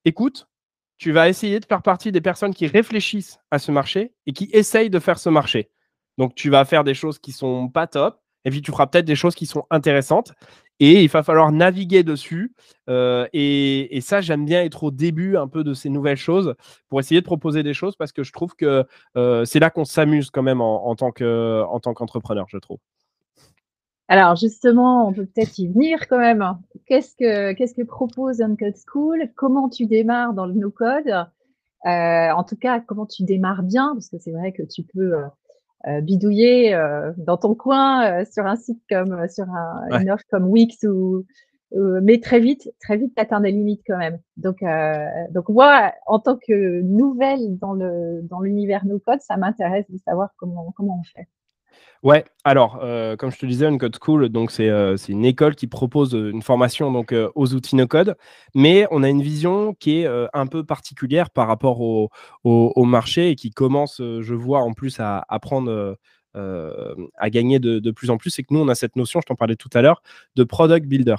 [0.05, 0.47] écoute,
[0.97, 4.49] tu vas essayer de faire partie des personnes qui réfléchissent à ce marché et qui
[4.53, 5.69] essayent de faire ce marché.
[6.17, 9.05] Donc, tu vas faire des choses qui sont pas top, et puis tu feras peut-être
[9.05, 10.33] des choses qui sont intéressantes.
[10.79, 12.55] Et il va falloir naviguer dessus.
[12.89, 16.55] Euh, et, ça, j'aime bien être au début un peu de ces nouvelles choses
[16.89, 18.83] pour essayer de proposer des choses parce que je trouve que
[19.15, 22.79] euh, c'est là qu'on s'amuse quand même en, tant qu'entrepreneur, je trouve.
[24.07, 26.43] Alors justement, on peut peut-être y venir quand même.
[26.87, 29.29] Qu'est-ce que, propose Uncode School?
[29.35, 31.09] Comment tu démarres dans le no-code?
[31.85, 33.91] Euh, En tout cas, comment tu démarres bien?
[33.93, 35.13] Parce que c'est vrai que tu peux
[36.01, 39.45] bidouiller euh, dans ton coin euh, sur un site comme sur
[39.91, 41.25] une offre comme Wix ou
[41.73, 44.19] mais très vite, très vite, tu atteins des limites quand même.
[44.35, 44.59] Donc,
[45.29, 49.97] donc moi, en tant que nouvelle dans le dans l'univers no code, ça m'intéresse de
[49.99, 51.29] savoir comment comment on fait.
[52.03, 55.67] Ouais, alors, euh, comme je te disais, Uncode School, donc c'est euh, une école qui
[55.67, 58.17] propose euh, une formation donc, aux outils no-code,
[58.55, 62.09] mais on a une vision qui est un peu particulière par rapport au,
[62.43, 65.97] au, marché et qui commence, je vois, en plus à, à prendre,
[66.33, 68.31] à gagner de, de, plus en plus.
[68.31, 70.01] C'est que nous, on a cette notion, je t'en parlais tout à l'heure,
[70.35, 71.17] de product builder.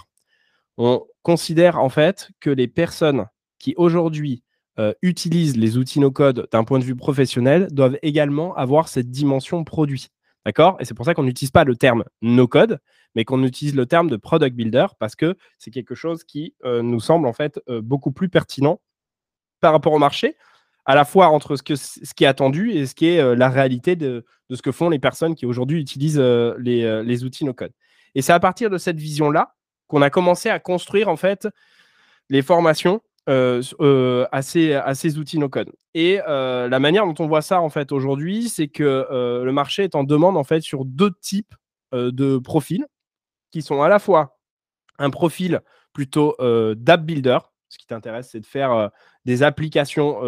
[0.79, 3.27] On considère en fait que les personnes
[3.61, 4.42] qui aujourd'hui
[5.03, 10.09] utilisent les outils no-code d'un point de vue professionnel doivent également avoir cette dimension produit.
[10.44, 10.76] D'accord?
[10.81, 12.81] Et c'est pour ça qu'on n'utilise pas le terme no-code,
[13.14, 16.83] mais qu'on utilise le terme de product builder parce que c'est quelque chose qui euh,
[16.83, 18.81] nous semble en fait euh, beaucoup plus pertinent
[19.61, 20.37] par rapport au marché,
[20.85, 23.94] à la fois entre ce, qui est attendu et ce qui est euh, la réalité
[23.94, 27.72] de, ce que font les personnes qui aujourd'hui utilisent les, outils no-code.
[28.16, 29.55] Et c'est à partir de cette vision-là
[29.87, 31.48] qu'on a commencé à construire en fait
[32.28, 35.70] les formations à, ces, outils no-code.
[35.94, 39.07] Et euh, la manière dont on voit ça en fait aujourd'hui, c'est que
[39.44, 41.55] le marché est en demande en fait sur deux types
[41.92, 42.87] de profils
[43.50, 44.38] qui sont à la fois
[44.98, 45.61] un profil
[45.92, 47.38] plutôt d'app builder.
[47.68, 48.90] Ce qui t'intéresse, c'est de faire
[49.24, 50.20] des applications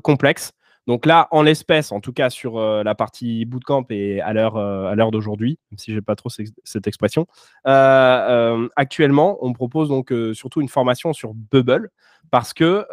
[0.00, 0.52] complexes
[0.86, 4.56] donc là, en l'espèce, en tout cas sur euh, la partie bootcamp et à l'heure
[4.56, 7.26] euh, d'aujourd'hui, même si j'ai pas trop cette expression,
[7.66, 11.90] euh, actuellement, on propose donc surtout une formation sur Bubble
[12.30, 12.84] parce que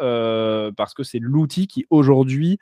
[1.02, 2.58] c'est l'outil qui aujourd'hui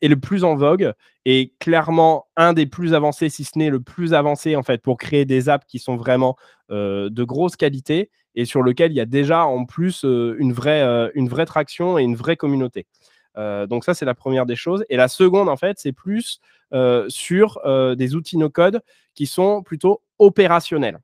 [0.00, 0.92] est le plus en vogue
[1.24, 4.98] et clairement un des plus avancés, si ce n'est le plus avancé en fait pour
[4.98, 6.36] créer des apps qui sont vraiment
[6.70, 11.98] de grosse qualité et sur lequel il y a déjà en plus une vraie traction
[11.98, 12.86] et une vraie communauté.
[13.36, 14.84] Euh, donc ça, c'est la première des choses.
[14.88, 16.40] Et la seconde, en fait, c'est plus
[16.72, 18.82] euh, sur euh, des outils no-code
[19.14, 20.98] qui sont plutôt opérationnels.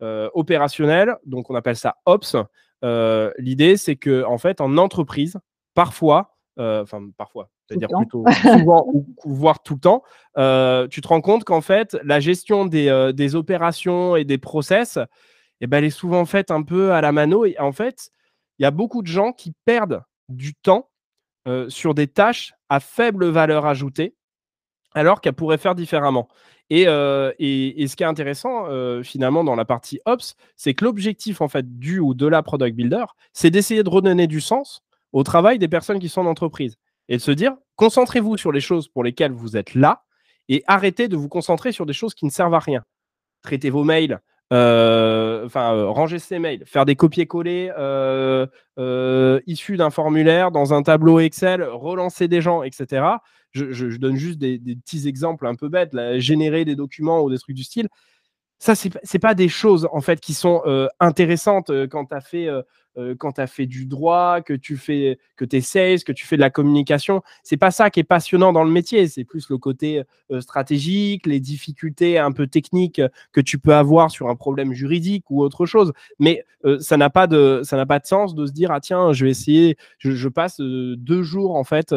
[0.00, 2.36] opérationnels, donc on appelle ça Ops.
[3.38, 5.38] L'idée, c'est que en fait, en entreprise,
[5.74, 10.02] parfois, enfin parfois, c'est-à-dire plutôt souvent ou voire tout le temps,
[10.88, 14.98] tu te rends compte qu'en fait, la gestion des, des, opérations et des process,
[15.60, 17.44] eh ben, elle est souvent faite un peu à la mano.
[17.44, 18.10] Et en fait,
[18.58, 20.88] il y a beaucoup de gens qui perdent du temps
[21.48, 24.14] euh, sur des tâches à faible valeur ajoutée,
[24.92, 26.28] alors qu'elles pourraient faire différemment.
[26.68, 31.40] Et, euh, ce qui est intéressant euh, finalement dans la partie Ops, c'est que l'objectif
[31.40, 34.82] en fait du ou de la Product Builder, c'est d'essayer de redonner du sens
[35.12, 36.76] au travail des personnes qui sont en entreprise
[37.08, 40.04] et de se dire concentrez-vous sur les choses pour lesquelles vous êtes là
[40.50, 42.84] et arrêtez de vous concentrer sur des choses qui ne servent à rien.
[43.40, 48.46] Traitez vos mails, enfin, euh, ranger ses mails, faire des copier-coller euh,
[49.46, 53.06] issus d'un formulaire dans un tableau Excel, relancer des gens, etc.
[53.52, 57.56] Je, donne juste des, petits exemples un peu bêtes, générer des documents ou des trucs
[57.56, 57.88] du style.
[58.58, 60.62] Ça, c'est n'est pas des choses en fait qui sont
[61.00, 62.48] intéressantes quand tu as fait
[62.98, 66.40] euh, quand fait du droit, que tu fais que tu sales, que tu fais de
[66.40, 67.22] la communication.
[67.44, 70.02] C'est pas ça qui est passionnant dans le métier, c'est plus le côté
[70.32, 73.00] euh, stratégique, les difficultés un peu techniques
[73.32, 75.92] que tu peux avoir sur un problème juridique ou autre chose.
[76.18, 78.80] Mais euh, ça n'a pas de ça n'a pas de sens de se dire ah
[78.80, 81.94] tiens, je vais essayer, je, passe deux jours en fait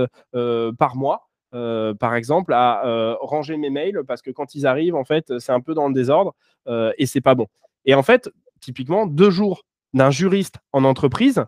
[0.78, 5.39] par mois par exemple, à ranger mes mails parce que quand ils arrivent, en fait,
[5.39, 6.34] c'est un peu dans le désordre
[6.97, 7.47] et c'est pas bon.
[7.86, 8.30] Et en fait,
[8.60, 11.43] typiquement, deux jours d'un juriste en entreprise,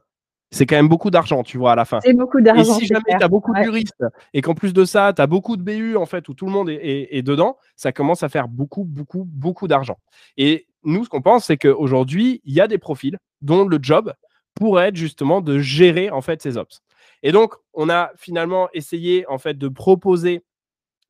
[0.51, 1.99] c'est quand même beaucoup d'argent, tu vois, à la fin.
[2.01, 2.77] C'est beaucoup d'argent.
[2.77, 5.27] Et si jamais tu as beaucoup de juristes et qu'en plus de ça, tu as
[5.27, 8.47] beaucoup de BU, en fait, où tout le monde est, dedans, ça commence à faire
[8.47, 9.97] beaucoup, beaucoup, beaucoup d'argent.
[10.37, 14.13] Et nous, ce qu'on pense, c'est qu'aujourd'hui, il y a des profils dont le job
[14.53, 16.81] pourrait être justement de gérer, en fait, ces ops.
[17.23, 20.43] Et donc, on a finalement essayé, en fait, de proposer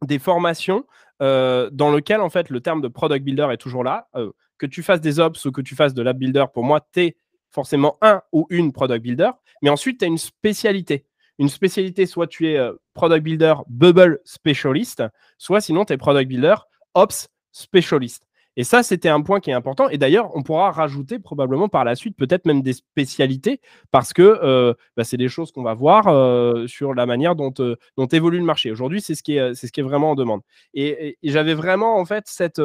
[0.04, 0.86] des formations
[1.20, 4.10] dans lesquelles, en fait, le terme de product builder est toujours là.
[4.58, 7.02] Que tu fasses des ops ou que tu fasses de l'app builder, pour moi, tu
[7.02, 7.18] es
[7.50, 9.30] forcément un ou une product builder,
[9.62, 11.06] mais ensuite tu as une spécialité.
[11.40, 12.60] Une spécialité, soit tu es
[12.94, 15.04] product builder bubble specialist,
[15.38, 16.56] soit sinon tu es product builder
[16.94, 18.28] ops specialist.
[18.56, 19.90] Et ça, c'était un point qui est important.
[19.90, 24.22] Et d'ailleurs, on pourra rajouter probablement par la suite peut-être même des spécialités parce que
[24.44, 28.38] euh, bah, c'est des choses qu'on va voir euh, sur la manière dont, dont évolue
[28.38, 28.72] le marché.
[28.72, 30.42] Aujourd'hui, c'est ce, qui est, vraiment en demande.
[30.74, 32.62] Et, j'avais vraiment en fait cette,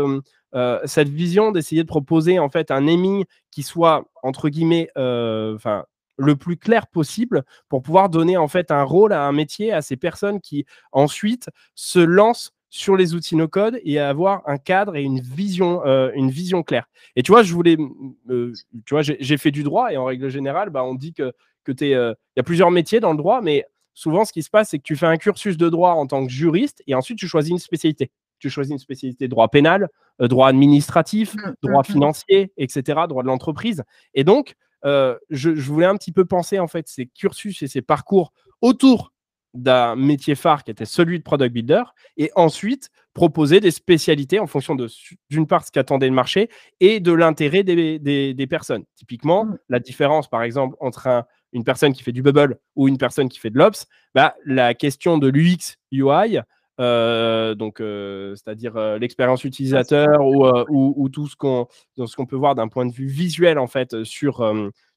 [0.55, 5.85] euh, vision d'essayer de proposer en fait un naming qui soit entre guillemets, euh, enfin
[6.19, 9.83] le plus clair possible pour pouvoir donner en fait un rôle à un métier à
[9.83, 14.97] ces personnes qui ensuite se lancent sur les outils no code et avoir un cadre
[14.97, 16.89] et une vision, euh, une vision claire.
[17.17, 20.71] Et tu vois, je voulais, tu vois, j'ai fait du droit et en règle générale,
[20.71, 21.33] bah, on dit que
[21.65, 24.71] que il y a plusieurs métiers dans le droit, mais souvent ce qui se passe,
[24.71, 27.29] c'est que tu fais un cursus de droit en tant que juriste et ensuite tu
[27.29, 29.89] choisis une spécialité tu choisis une spécialité droit pénal,
[30.21, 31.93] euh, droit administratif, mmh, droit mmh, mmh.
[31.93, 33.83] financier, etc., droit de l'entreprise.
[34.15, 34.55] Et donc,
[34.85, 39.13] euh, je, voulais un petit peu penser en fait ces cursus et ces parcours autour
[39.59, 41.83] d'un métier phare qui était celui de product builder
[42.17, 44.89] et ensuite proposer des spécialités en fonction de
[45.29, 46.49] d'une part ce qu'attendait le marché
[46.81, 48.85] et de l'intérêt des, personnes.
[48.95, 53.29] Typiquement, la différence par exemple entre une personne qui fait du bubble ou une personne
[53.29, 56.39] qui fait de l'ops, bah, la question de l'UX UI,
[56.81, 62.55] euh, donc euh, c'est-à-dire euh, l'expérience utilisateur ou, tout ce qu'on ce qu'on peut voir
[62.55, 64.49] d'un point de vue visuel en fait sur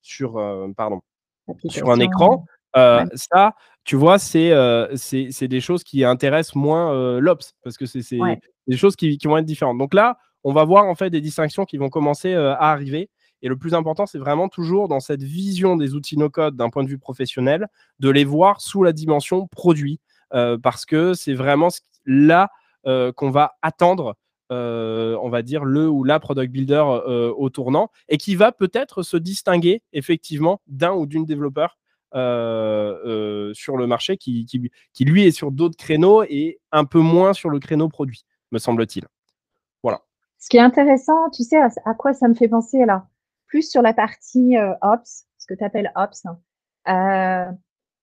[0.01, 0.34] sur
[0.78, 1.01] pardon
[1.70, 2.45] sur un écran.
[3.16, 4.54] Ça, tu vois, c'est
[4.96, 8.20] c'est des choses qui intéressent moins l'ops parce que c'est
[8.68, 9.78] des choses qui, qui, vont être différentes.
[9.78, 13.10] Donc là, on va voir en fait des distinctions qui vont commencer à arriver.
[13.44, 16.84] Et le plus important, c'est vraiment toujours dans cette vision des outils no-code d'un point
[16.84, 17.68] de vue professionnel,
[18.00, 20.00] de les voir sous la dimension produit.
[20.34, 21.68] Euh, parce que c'est vraiment
[22.06, 22.50] là
[22.86, 24.16] euh, qu'on va attendre
[24.52, 26.84] euh, on va dire, le ou la product builder
[27.38, 31.78] au tournant et qui va peut-être se distinguer effectivement d'un ou d'une développeur
[32.14, 37.49] sur le marché qui, qui, lui est sur d'autres créneaux et un peu moins sur
[37.49, 39.05] le créneau produit, me semble-t-il.
[39.84, 40.01] Voilà.
[40.38, 43.01] Ce qui est intéressant, tu sais, à, quoi ça me fait penser alors
[43.47, 46.26] Plus sur la partie Ops, ce que tu appelles Ops.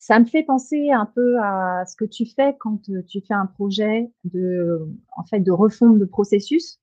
[0.01, 3.47] Ça me fait penser un peu à ce que tu fais quand tu fais un
[3.47, 6.81] projet de, en fait, de refonte de processus.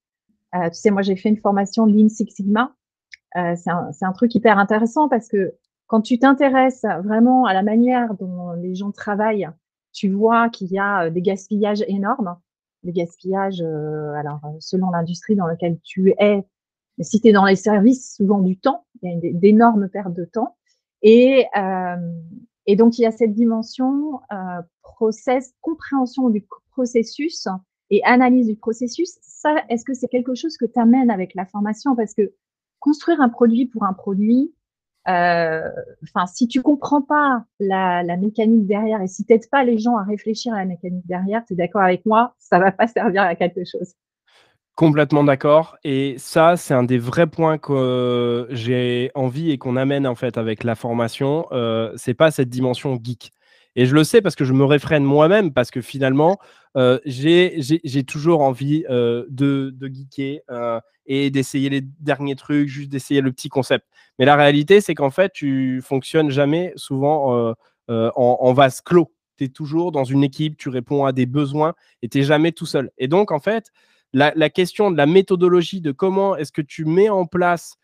[0.54, 2.74] Euh, tu sais, moi, j'ai fait une formation Lean Six Sigma.
[3.36, 5.54] Euh, c'est un, truc hyper intéressant parce que
[5.86, 9.48] quand tu t'intéresses vraiment à la manière dont les gens travaillent,
[9.92, 12.36] tu vois qu'il y a des gaspillages énormes.
[12.82, 16.44] Des gaspillages, euh, alors, selon l'industrie dans laquelle tu es,
[17.00, 20.24] si tu es dans les services, souvent du temps, il y a d'énormes pertes de
[20.24, 20.56] temps.
[21.02, 21.96] Et, euh,
[22.66, 27.48] et donc, il y a cette dimension euh, process, compréhension du processus
[27.90, 29.18] et analyse du processus.
[29.22, 31.94] Ça, est-ce que c'est quelque chose que tu amènes avec la formation?
[31.94, 32.32] Parce que
[32.80, 34.55] construire un produit pour un produit, euh,
[35.06, 40.02] enfin, si tu comprends pas la, mécanique derrière et si t'aides pas les gens à
[40.02, 43.34] réfléchir à la mécanique derrière, tu es d'accord avec moi, ça va pas servir à
[43.34, 43.94] quelque chose.
[44.74, 45.78] Complètement d'accord.
[45.84, 50.36] Et ça, c'est un des vrais points que j'ai envie et qu'on amène en fait
[50.36, 51.46] avec la formation.
[51.52, 53.32] Euh, c'est pas cette dimension geek.
[53.76, 56.38] Et je le sais parce que je me réfrène moi-même parce que finalement,
[56.78, 62.90] euh, j'ai toujours envie euh, de, de, geeker euh, et d'essayer les derniers trucs, juste
[62.90, 63.86] d'essayer le petit concept.
[64.18, 67.54] Mais la réalité, c'est qu'en fait, tu fonctionnes jamais souvent
[67.88, 69.12] en, en vase clos.
[69.36, 72.52] Tu es toujours dans une équipe, tu réponds à des besoins et tu n'es jamais
[72.52, 72.90] tout seul.
[72.96, 73.70] Et donc, en fait,
[74.14, 77.76] la, question de la méthodologie, de comment est-ce que tu mets en place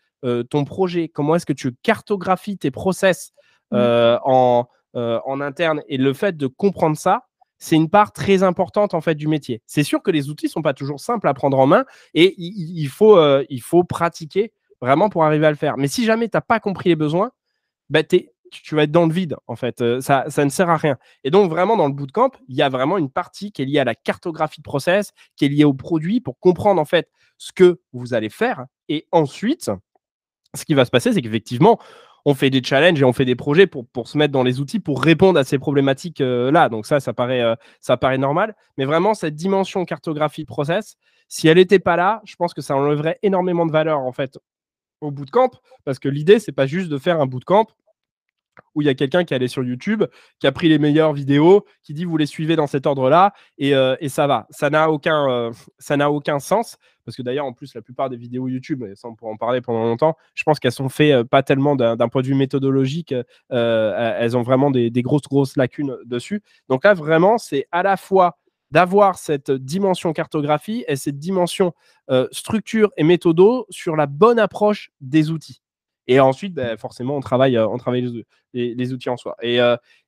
[0.49, 3.33] ton projet, comment est-ce que tu cartographies tes process
[3.71, 3.77] mmh.
[4.23, 7.23] en, euh, en interne et le fait de comprendre ça,
[7.57, 9.61] c'est une part très importante en fait du métier.
[9.65, 12.87] C'est sûr que les outils sont pas toujours simples à prendre en main et il,
[12.87, 13.17] faut,
[13.49, 15.77] il faut pratiquer vraiment pour arriver à le faire.
[15.77, 17.31] Mais si jamais tu n'as pas compris les besoins,
[17.89, 19.81] bah, tu vas être dans le vide, en fait.
[19.81, 20.97] Euh, ça, ça ne sert à rien.
[21.23, 23.79] Et donc, vraiment, dans le bootcamp, il y a vraiment une partie qui est liée
[23.79, 27.51] à la cartographie de process, qui est liée au produit pour comprendre, en fait, ce
[27.51, 28.65] que vous allez faire.
[28.89, 29.71] Et ensuite,
[30.53, 31.79] ce qui va se passer, c'est qu'effectivement,
[32.25, 34.79] on fait des challenges et on fait des projets pour, se mettre dans les outils
[34.79, 36.69] pour répondre à ces problématiques-là.
[36.69, 37.43] Donc ça, ça paraît,
[37.81, 38.55] ça paraît normal.
[38.77, 40.95] Mais vraiment, cette dimension cartographie process,
[41.27, 44.37] si elle n'était pas là, je pense que ça enlèverait énormément de valeur en fait
[45.01, 45.51] au bootcamp,
[45.83, 47.67] parce que l'idée, c'est pas juste de faire un bootcamp
[48.75, 50.03] où il y a quelqu'un qui est allé sur YouTube,
[50.39, 53.75] qui a pris les meilleures vidéos, qui dit vous les suivez dans cet ordre-là, et,
[53.75, 54.47] euh, ça va.
[54.49, 58.09] Ça n'a aucun, euh, ça n'a aucun sens, parce que d'ailleurs, en plus, la plupart
[58.09, 60.89] des vidéos YouTube, et ça on pourra en parler pendant longtemps, je pense qu'elles sont
[60.89, 63.13] faites euh, pas tellement d'un point de vue méthodologique,
[63.49, 66.41] elles ont vraiment des, grosses, grosses lacunes dessus.
[66.69, 68.37] Donc là, vraiment, c'est à la fois
[68.71, 71.73] d'avoir cette dimension cartographie et cette dimension
[72.31, 75.62] structure et méthodo sur la bonne approche des outils.
[76.07, 79.35] Et ensuite, ben, forcément, on travaille, travaille les, outils en soi.
[79.41, 79.59] Et,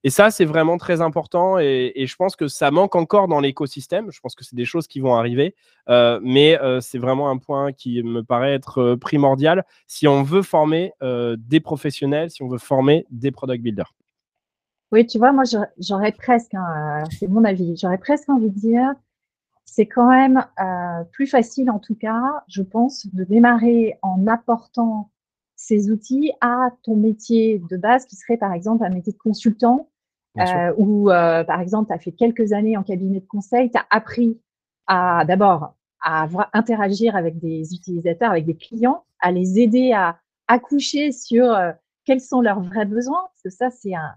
[0.04, 1.58] et ça, c'est vraiment très important.
[1.58, 4.12] Et, je pense que ça manque encore dans l'écosystème.
[4.12, 5.56] Je pense que c'est des choses qui vont arriver.
[5.88, 11.60] mais c'est vraiment un point qui me paraît être primordial si on veut former des
[11.60, 13.93] professionnels, si on veut former des product builders.
[14.91, 15.43] Oui, tu vois, moi,
[15.80, 16.56] j'aurais presque,
[17.20, 18.93] c'est mon avis, j'aurais presque envie de dire,
[19.66, 20.46] c'est quand même
[21.12, 25.10] plus facile, en tout cas, je pense, de démarrer en apportant
[25.56, 29.89] ces outils à ton métier de base, qui serait par exemple un métier de consultant,
[30.38, 33.78] euh, ou euh, par exemple, tu as fait quelques années en cabinet de conseil, tu
[33.78, 34.39] as appris
[34.88, 40.20] à d'abord à avoir, interagir avec des utilisateurs, avec des clients, à les aider à
[40.47, 41.72] accoucher sur euh,
[42.03, 44.14] quels sont leurs vrais besoins, parce que ça, c'est un,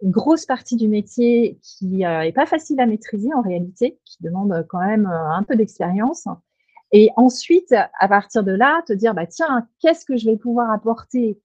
[0.00, 4.16] une grosse partie du métier qui euh, est pas facile à maîtriser en réalité, qui
[4.22, 6.26] demande quand même un peu d'expérience.
[6.92, 10.70] Et ensuite, à partir de là, te dire, bah, tiens, qu'est-ce que je vais pouvoir
[10.70, 11.40] apporter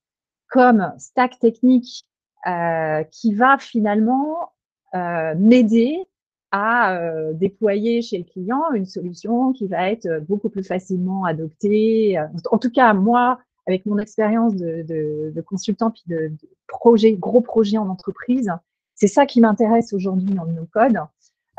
[0.49, 2.05] comme stack technique
[2.47, 4.51] euh, qui va finalement
[4.93, 6.05] euh, m'aider
[6.51, 12.17] à euh, déployer chez le client une solution qui va être beaucoup plus facilement adoptée.
[12.51, 17.13] En tout cas, moi, avec mon expérience de, de, de, consultant puis de, de projet,
[17.13, 18.51] gros projet en entreprise,
[18.95, 20.99] c'est ça qui m'intéresse aujourd'hui en no-code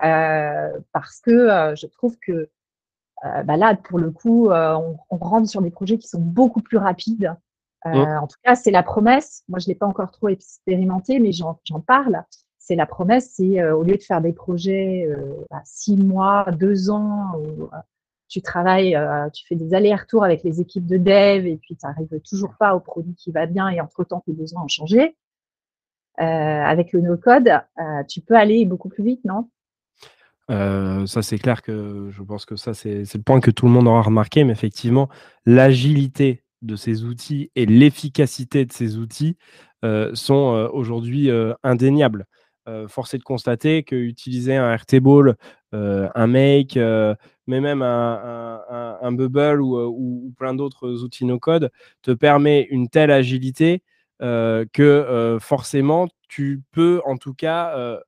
[0.04, 2.48] euh, parce que euh, je trouve que
[3.24, 6.20] euh, bah là, pour le coup, euh, on, on, rentre sur des projets qui sont
[6.20, 7.34] beaucoup plus rapides.
[7.86, 9.42] Euh, En tout cas, c'est la promesse.
[9.48, 12.22] Moi, je l'ai pas encore trop expérimenté, mais j'en parle.
[12.58, 15.08] C'est la promesse, c'est au lieu de faire des projets
[15.50, 17.70] à six mois, deux ans, où,
[18.28, 18.98] tu travailles,
[19.32, 22.74] tu fais des allers-retours avec les équipes de dev et puis tu n'arrives toujours pas
[22.74, 25.16] au produit qui va bien et entre-temps, tes besoins ont changé.
[26.16, 27.62] avec le no-code,
[28.06, 29.48] tu peux aller beaucoup plus vite, non?
[30.50, 33.72] Euh, ça, c'est clair que je pense que ça, c'est le point que tout le
[33.72, 35.08] monde aura remarqué, mais effectivement,
[35.44, 39.36] l'agilité de ces outils et l'efficacité de ces outils
[39.84, 41.30] euh, sont euh, aujourd'hui
[41.62, 42.26] indéniables.
[42.88, 45.36] force est de constater qu'utiliser un RT-Ball,
[45.72, 51.70] un Make, mais même un, Bubble ou, plein d'autres outils no-code
[52.02, 53.82] te permet une telle agilité
[54.20, 57.98] que forcément, tu peux en tout cas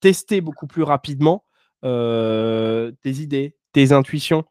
[0.00, 1.44] tester beaucoup plus rapidement
[1.82, 4.44] tes idées, tes intuitions,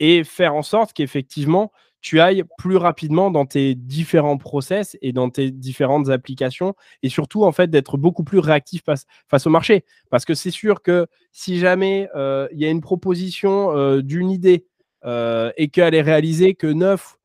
[0.00, 5.28] et faire en sorte qu'effectivement, tu ailles plus rapidement dans tes différents process et dans
[5.28, 9.84] tes différentes applications et surtout en fait d'être beaucoup plus réactif face, au marché.
[10.08, 12.08] Parce que c'est sûr que si jamais
[12.52, 14.66] il y a une proposition d'une idée
[15.04, 17.16] et qu'elle est réalisée que 9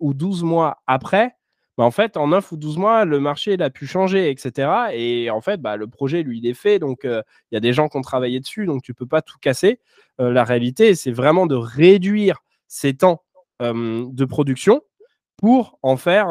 [0.00, 1.36] ou 12 mois après,
[1.76, 4.70] bah, en fait, en 9 ou 12 mois, le marché a pu changer, etc.
[4.92, 6.78] Et en fait, bah, le projet, lui, il est fait.
[6.78, 7.22] Donc, il
[7.52, 9.80] y a des gens qui ont travaillé dessus, donc tu ne peux pas tout casser.
[10.18, 13.22] la réalité, c'est vraiment de réduire ces temps
[13.60, 14.82] de production
[15.36, 16.28] pour en faire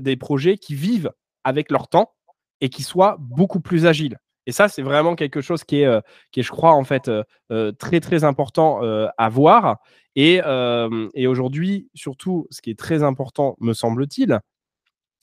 [0.00, 1.12] des projets qui vivent
[1.44, 2.12] avec leur temps
[2.60, 4.18] et qui soient beaucoup plus agiles.
[4.46, 7.10] Et ça, c'est vraiment quelque chose qui est, qui est, je crois, en fait,
[7.78, 8.80] très, très important
[9.16, 9.78] à voir.
[10.16, 10.40] Et
[11.26, 14.40] aujourd'hui, surtout, ce qui est très important, me semble-t-il,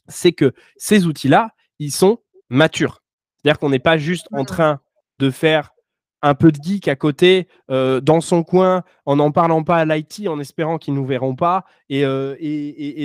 [0.07, 3.01] c'est que ces outils-là, ils sont matures.
[3.37, 4.79] C'est-à-dire qu'on n'est pas juste en train
[5.19, 5.71] de faire
[6.21, 9.85] un peu de geek à côté, euh, dans son coin, en n'en parlant pas à
[9.85, 12.35] l'IT, en espérant qu'ils ne nous verront pas, et, euh,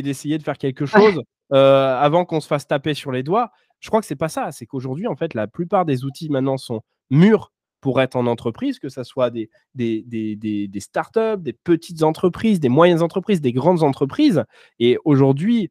[0.02, 1.22] d'essayer de faire quelque chose
[1.52, 3.50] euh, avant qu'on se fasse taper sur les doigts.
[3.80, 4.52] Je crois que c'est pas ça.
[4.52, 6.80] C'est qu'aujourd'hui, en fait, la plupart des outils maintenant sont
[7.10, 10.36] mûrs pour être en entreprise, que ce soit des, des, des,
[10.68, 14.44] des, startups, des petites entreprises, des moyennes entreprises, des grandes entreprises.
[14.78, 15.70] Et aujourd'hui,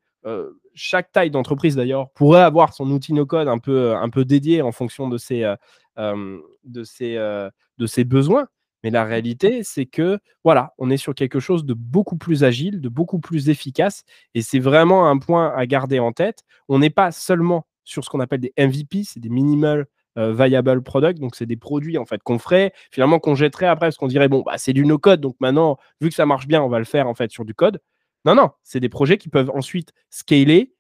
[0.74, 4.72] chaque taille d'entreprise d'ailleurs pourrait avoir son outil no-code un peu, un peu dédié en
[4.72, 5.54] fonction de ses,
[5.98, 7.16] de ses,
[7.78, 8.48] de ses besoins.
[8.84, 12.82] Mais la réalité, c'est que voilà, on est sur quelque chose de beaucoup plus agile,
[12.82, 14.04] de beaucoup plus efficace.
[14.34, 16.44] Et c'est vraiment un point à garder en tête.
[16.68, 21.20] On n'est pas seulement sur ce qu'on appelle des MVP, c'est des minimal viable product.
[21.20, 24.28] Donc, c'est des produits en fait qu'on ferait, finalement qu'on jetterait après parce qu'on dirait
[24.28, 25.22] bon, bah, c'est du no-code.
[25.22, 27.54] Donc maintenant, vu que ça marche bien, on va le faire en fait sur du
[27.54, 27.80] code.
[28.26, 30.74] Non, non, c'est des projets qui peuvent ensuite scaler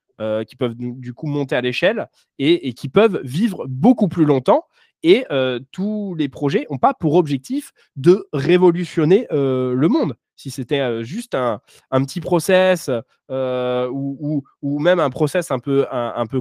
[0.47, 4.65] qui peuvent du coup monter à l'échelle et, qui peuvent vivre beaucoup plus longtemps.
[5.01, 5.25] Et
[5.71, 11.61] tous les projets n'ont pas pour objectif de révolutionner le monde si c'était juste un,
[11.91, 12.89] petit process
[13.29, 14.43] ou,
[14.79, 15.85] même un process un peu,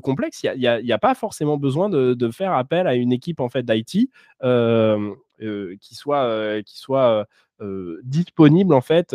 [0.03, 3.65] complexe, il n'y a, pas forcément besoin de, faire appel à une équipe en fait
[3.65, 4.11] d'IT
[5.81, 7.27] qui soit, qui soit
[8.03, 9.15] disponible en fait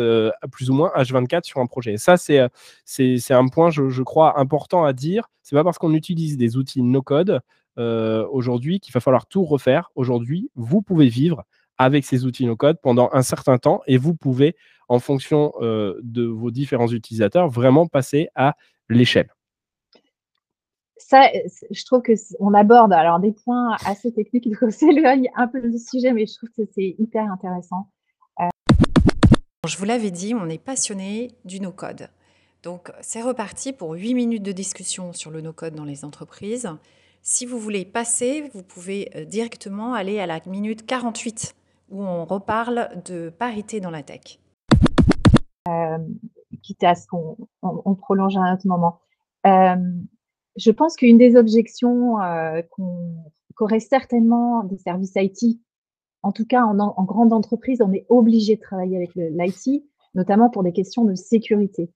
[0.52, 1.94] plus ou moins H24 sur un projet.
[1.94, 2.40] Et ça, c'est,
[2.84, 5.28] c'est, un point, je, crois, important à dire.
[5.42, 7.40] C'est pas parce qu'on utilise des outils no-code
[7.76, 9.90] aujourd'hui qu'il va falloir tout refaire.
[9.94, 11.44] Aujourd'hui, vous pouvez vivre
[11.78, 14.56] avec ces outils no-code pendant un certain temps et vous pouvez,
[14.88, 18.56] en fonction euh, de vos différents utilisateurs, vraiment passer à
[18.88, 19.30] l'échelle.
[20.96, 21.28] Ça,
[21.70, 25.78] je trouve que on aborde alors des points assez techniques, il s'éloigne un peu du
[25.78, 27.90] sujet, mais je trouve que c'est hyper intéressant.
[29.66, 32.08] Je vous l'avais dit, on est passionné du no-code.
[32.62, 36.70] Donc, c'est reparti pour 8 minutes de discussion sur le no-code dans les entreprises.
[37.22, 41.56] Si vous voulez passer, vous pouvez euh, directement aller à la minute 48
[41.90, 44.38] où on reparle de parité dans la tech.
[45.68, 45.98] Euh,
[46.62, 49.00] quitte à ce qu'on on, prolonge à un autre moment.
[49.46, 49.76] Euh,
[50.56, 52.62] je pense qu'une des objections euh,
[53.56, 55.60] qu'auraient certainement des services IT,
[56.26, 60.50] en tout cas en, en grande entreprise, on est obligé de travailler avec l'IT, notamment
[60.50, 61.88] pour des questions de sécurité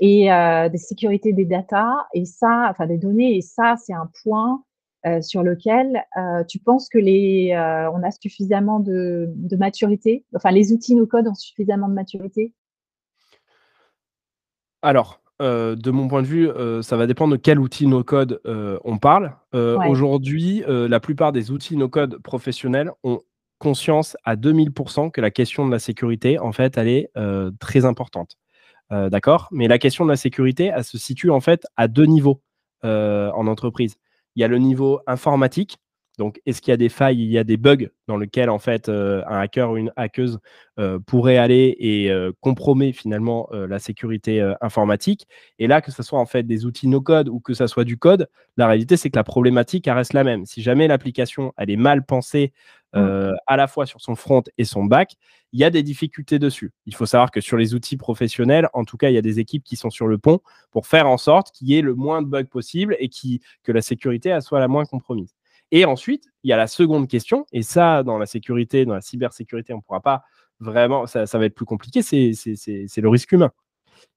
[0.00, 3.36] et euh, de sécurité des data et ça, enfin des données.
[3.36, 4.64] Et ça, c'est un point
[5.06, 10.50] euh, sur lequel euh, tu penses que les, euh, on a suffisamment de, maturité, enfin
[10.50, 12.54] les outils no code ont suffisamment de maturité?
[14.80, 16.48] Alors, de mon point de vue,
[16.82, 19.36] ça va dépendre de quel outil no code on parle.
[19.52, 23.20] Aujourd'hui, la plupart des outils no code professionnels ont
[23.58, 27.10] conscience à 2000% que la question de la sécurité, en fait, elle est
[27.58, 28.36] très importante.
[28.90, 29.48] D'accord?
[29.50, 32.42] Mais la question de la sécurité, elle se situe en fait à deux niveaux
[32.82, 33.96] en entreprise.
[34.36, 35.78] Il y a le niveau informatique.
[36.18, 38.58] Donc, est-ce qu'il y a des failles, il y a des bugs dans lesquels en
[38.58, 40.40] fait euh, un hacker ou une hackeuse
[40.80, 45.28] euh, pourrait aller et euh, compromet finalement la sécurité informatique.
[45.60, 47.84] Et là, que ce soit en fait des outils no code ou que ce soit
[47.84, 50.44] du code, la réalité c'est que la problématique reste la même.
[50.44, 52.52] Si jamais l'application elle est mal pensée
[52.94, 53.34] mmh.
[53.46, 55.16] à la fois sur son front et son back,
[55.52, 56.72] il y a des difficultés dessus.
[56.86, 59.40] Il faut savoir que sur les outils professionnels, en tout cas, il y a des
[59.40, 62.22] équipes qui sont sur le pont pour faire en sorte qu'il y ait le moins
[62.22, 65.34] de bugs possible et que la sécurité soit la moins compromise.
[65.70, 69.00] Et ensuite, il y a la seconde question, et ça, dans la sécurité, dans la
[69.00, 70.24] cybersécurité, on ne pourra pas
[70.60, 72.32] vraiment, ça, va être plus compliqué, c'est
[72.96, 73.52] le risque humain.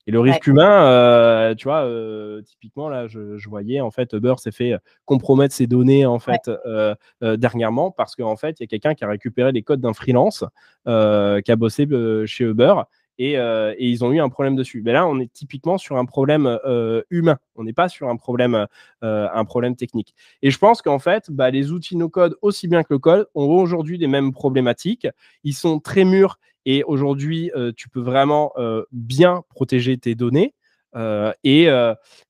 [0.08, 4.34] Et le risque humain, euh, tu vois, euh, typiquement, là, je, voyais, en fait, Uber
[4.38, 4.74] s'est fait
[5.06, 9.04] compromettre ses données, en fait, euh, dernièrement, parce qu'en fait, il y a quelqu'un qui
[9.04, 10.44] a récupéré les codes d'un freelance
[10.86, 11.88] qui a bossé
[12.26, 12.74] chez Uber
[13.22, 14.82] euh, et, ils ont eu un problème dessus.
[14.84, 17.38] Mais là, on est typiquement sur un problème euh, humain.
[17.56, 18.68] On n'est pas sur un problème,
[19.04, 20.16] euh, un problème technique.
[20.42, 23.50] Et je pense qu'en fait, bah, les outils no-code, aussi bien que le code, ont
[23.50, 25.08] aujourd'hui les mêmes problématiques.
[25.44, 28.54] Ils sont très mûrs et aujourd'hui, tu peux vraiment
[28.92, 30.54] bien protéger tes données.
[30.96, 31.68] et, et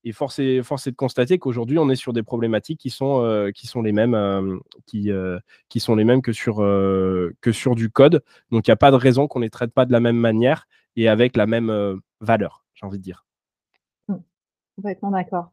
[0.04, 3.22] est, force, est, de constater qu'aujourd'hui, on est sur des problématiques qui sont,
[3.82, 4.60] les mêmes,
[6.22, 8.22] que sur, du code.
[8.50, 10.16] Donc, il n'y a pas de raison qu'on ne les traite pas de la même
[10.16, 10.66] manière
[10.96, 13.24] et avec la même euh, valeur, j'ai envie de dire.
[14.08, 14.16] Mmh.
[14.76, 15.52] Complètement d'accord.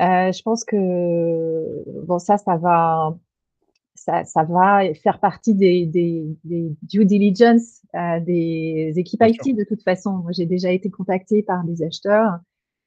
[0.00, 3.14] Euh, je pense que bon, ça, ça va,
[3.94, 9.64] ça, ça va faire partie des, des, des due diligence euh, des équipes IT de
[9.64, 10.12] toute façon.
[10.18, 12.38] Moi, j'ai déjà été contactée par des acheteurs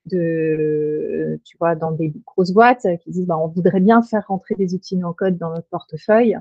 [0.06, 4.56] de, tu vois, dans des grosses boîtes qui disent, bah, on voudrait bien faire rentrer
[4.56, 6.38] des outils non code dans notre portefeuille.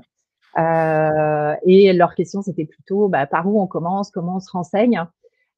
[0.57, 5.03] Euh, et leur question, c'était plutôt, bah, par où on commence, comment on se renseigne.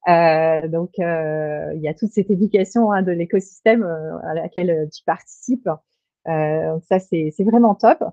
[0.08, 4.88] Euh, donc, euh, il y a toute cette éducation hein, de l'écosystème euh, à laquelle
[4.92, 5.68] tu participes.
[6.26, 8.04] donc ça, c'est vraiment top.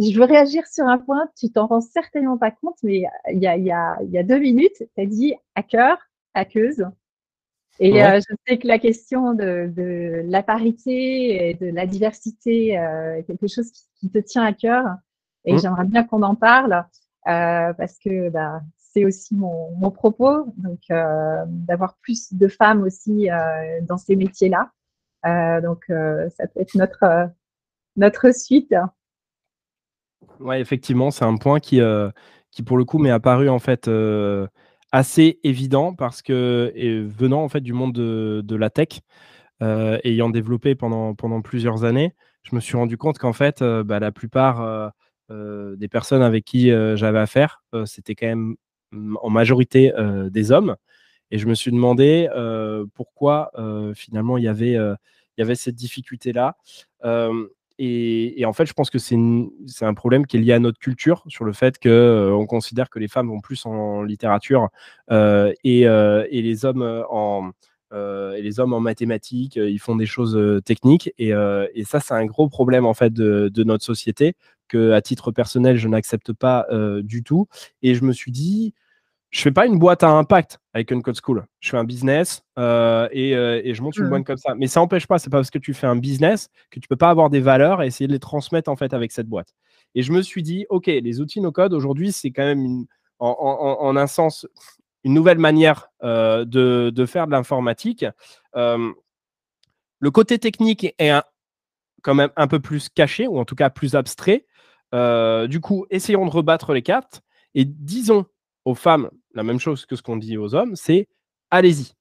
[0.00, 3.46] Je veux réagir sur un point, tu t'en rends certainement pas compte, mais il y
[3.46, 5.98] a, il y a, il y a deux minutes, tu as dit hacker,
[6.34, 6.86] hackeuse.
[7.78, 13.24] Et je sais que la question de, de, la parité et de la diversité est
[13.26, 14.84] quelque chose qui, te tient à cœur.
[15.44, 15.58] Et mmh.
[15.58, 16.84] j'aimerais bien qu'on en parle
[17.24, 18.60] parce que bah,
[18.92, 24.16] c'est aussi mon, mon, propos, donc euh, d'avoir plus de femmes aussi euh, dans ces
[24.16, 24.70] métiers-là.
[25.24, 27.30] Euh, donc ça peut être notre,
[27.96, 28.74] notre suite.
[30.42, 31.80] Oui, effectivement, c'est un point qui,
[32.50, 33.90] qui pour le coup m'est apparu en fait
[34.92, 36.72] assez évident parce que
[37.08, 39.00] venant en fait du monde de, la tech,
[39.60, 44.12] ayant développé pendant, pendant plusieurs années, je me suis rendu compte qu'en fait, bah, la
[44.12, 44.92] plupart
[45.30, 48.56] des personnes avec qui j'avais affaire, c'était quand même
[49.20, 50.76] en majorité euh, des hommes.
[51.30, 55.54] Et je me suis demandé euh, pourquoi euh, finalement il y avait il y avait
[55.54, 56.56] cette difficulté-là.
[57.84, 59.16] Et, en fait, je pense que c'est
[59.84, 63.08] un problème qui est lié à notre culture, sur le fait qu'on considère que les
[63.08, 64.68] femmes vont plus en littérature
[65.10, 65.84] et,
[66.30, 67.50] les hommes en,
[67.92, 71.12] et les hommes en mathématiques, ils font des choses techniques.
[71.18, 71.32] Et,
[71.84, 74.34] ça, c'est un gros problème en fait de, de notre société
[74.68, 76.68] que, à titre personnel, je n'accepte pas
[77.02, 77.48] du tout.
[77.82, 78.74] Et je me suis dit,
[79.32, 81.46] je fais pas une boîte à impact avec Uncode School.
[81.58, 84.08] Je fais un business euh, euh, et, je monte une mmh.
[84.10, 84.54] boîte comme ça.
[84.54, 86.96] Mais ça n'empêche pas, c'est pas parce que tu fais un business que tu peux
[86.96, 89.54] pas avoir des valeurs et essayer de les transmettre en fait avec cette boîte.
[89.94, 92.84] Et je me suis dit, ok, les outils no code aujourd'hui, c'est quand même
[93.20, 94.46] en, un sens
[95.02, 98.04] une nouvelle manière euh, de, faire de l'informatique.
[98.54, 101.22] le côté technique est
[102.02, 104.44] quand même un peu plus caché ou en tout cas plus abstrait.
[104.92, 107.22] du coup, essayons de rebattre les cartes
[107.54, 108.26] et disons
[108.64, 111.08] aux femmes la même chose que ce qu'on dit aux hommes, c'est
[111.50, 111.92] allez-y.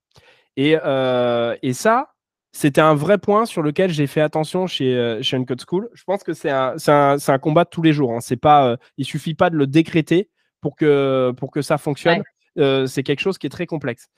[0.58, 2.14] Et, euh, et, ça,
[2.52, 5.90] c'était un vrai point sur lequel j'ai fait attention chez, euh, chez Uncode School.
[5.94, 8.14] Je pense que c'est un, un, un, combat de tous les jours.
[8.14, 8.20] Hein.
[8.22, 10.30] C'est pas, euh, il suffit pas de le décréter
[10.60, 12.24] pour que, pour que ça fonctionne.
[12.56, 14.10] c'est quelque chose qui est très complexe.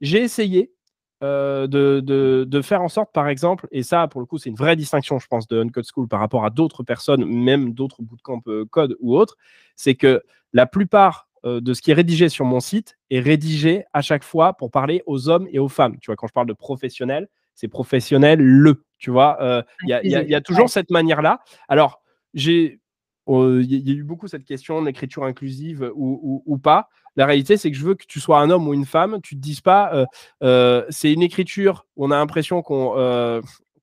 [0.00, 0.72] J'ai essayé
[1.20, 4.56] de, de, de, faire en sorte, par exemple, et ça, pour le coup, c'est une
[4.56, 8.40] vraie distinction, je pense, de Uncode School par rapport à d'autres personnes, même d'autres bootcamp
[8.70, 9.36] code ou autres,
[9.76, 10.22] c'est que
[10.54, 14.24] la plupart euh, de ce qui est rédigé sur mon site est rédigé à chaque
[14.24, 15.96] fois pour parler aux hommes et aux femmes.
[15.98, 18.84] Tu vois, quand je parle de professionnel, c'est professionnel le.
[18.98, 21.40] Tu vois, euh, il y, a toujours cette manière-là.
[21.68, 22.02] Alors,
[22.34, 22.78] j'ai
[23.26, 26.88] il y a eu beaucoup cette question d'écriture inclusive ou, pas.
[27.16, 29.20] La réalité, c'est que je veux que tu sois un homme ou une femme.
[29.22, 30.04] Tu te dises pas,
[30.42, 32.94] euh, c'est une écriture où on a l'impression qu'on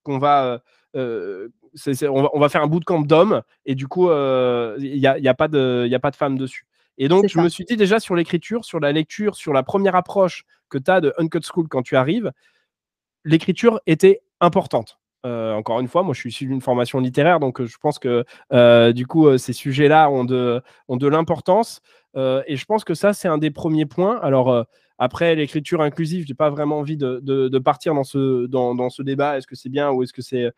[0.06, 0.62] va,
[0.94, 5.48] on va, faire un bootcamp d'hommes et du coup, il n'y a, y a, pas
[5.48, 6.68] de, a pas de femmes dessus.
[6.98, 9.96] Et donc, je me suis dit déjà sur l'écriture, sur la lecture, sur la première
[9.96, 12.32] approche que tu as de Uncut School quand tu arrives,
[13.24, 14.98] l'écriture était importante.
[15.26, 18.00] Euh, encore une fois, moi je suis issu d'une formation littéraire, donc euh, je pense
[18.00, 18.24] que
[18.54, 21.82] euh, du coup ces sujets-là ont de, ont de l'importance.
[22.16, 24.20] et je pense que ça, c'est un des premiers points.
[24.22, 24.66] Alors
[24.98, 28.90] après, l'écriture inclusive, je n'ai pas vraiment envie de, de, partir dans ce, dans, dans
[28.90, 29.38] ce débat.
[29.38, 30.52] Est-ce que c'est bien ou est-ce que c'est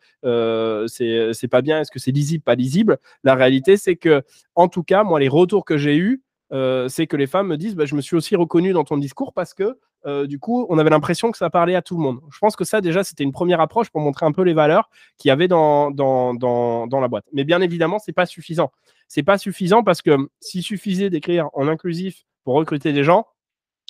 [1.34, 1.80] c'est pas bien?
[1.80, 2.98] Est-ce que c'est lisible, pas lisible?
[3.24, 4.22] La réalité, c'est que,
[4.54, 6.22] en tout cas, moi, les retours que j'ai eus,
[6.52, 8.96] euh, c'est que les femmes me disent bah, Je me suis aussi reconnue dans ton
[8.96, 12.02] discours parce que euh, du coup, on avait l'impression que ça parlait à tout le
[12.02, 12.20] monde.
[12.32, 14.88] Je pense que ça, déjà, c'était une première approche pour montrer un peu les valeurs
[15.18, 17.26] qu'il y avait dans, dans, dans, la boîte.
[17.32, 18.72] Mais bien évidemment, c'est pas suffisant.
[19.08, 23.26] C'est pas suffisant parce que s'il suffisait d'écrire en inclusif pour recruter des gens,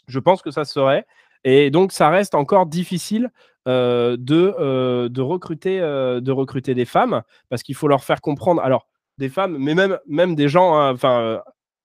[0.09, 1.07] je pense que ça serait.
[1.45, 3.31] Et donc, ça reste encore difficile
[3.69, 8.61] euh, de, de, recruter, de recruter des femmes parce qu'il faut leur faire comprendre.
[8.63, 8.89] Alors,
[9.19, 11.41] des femmes, mais même, même des gens, hein, enfin,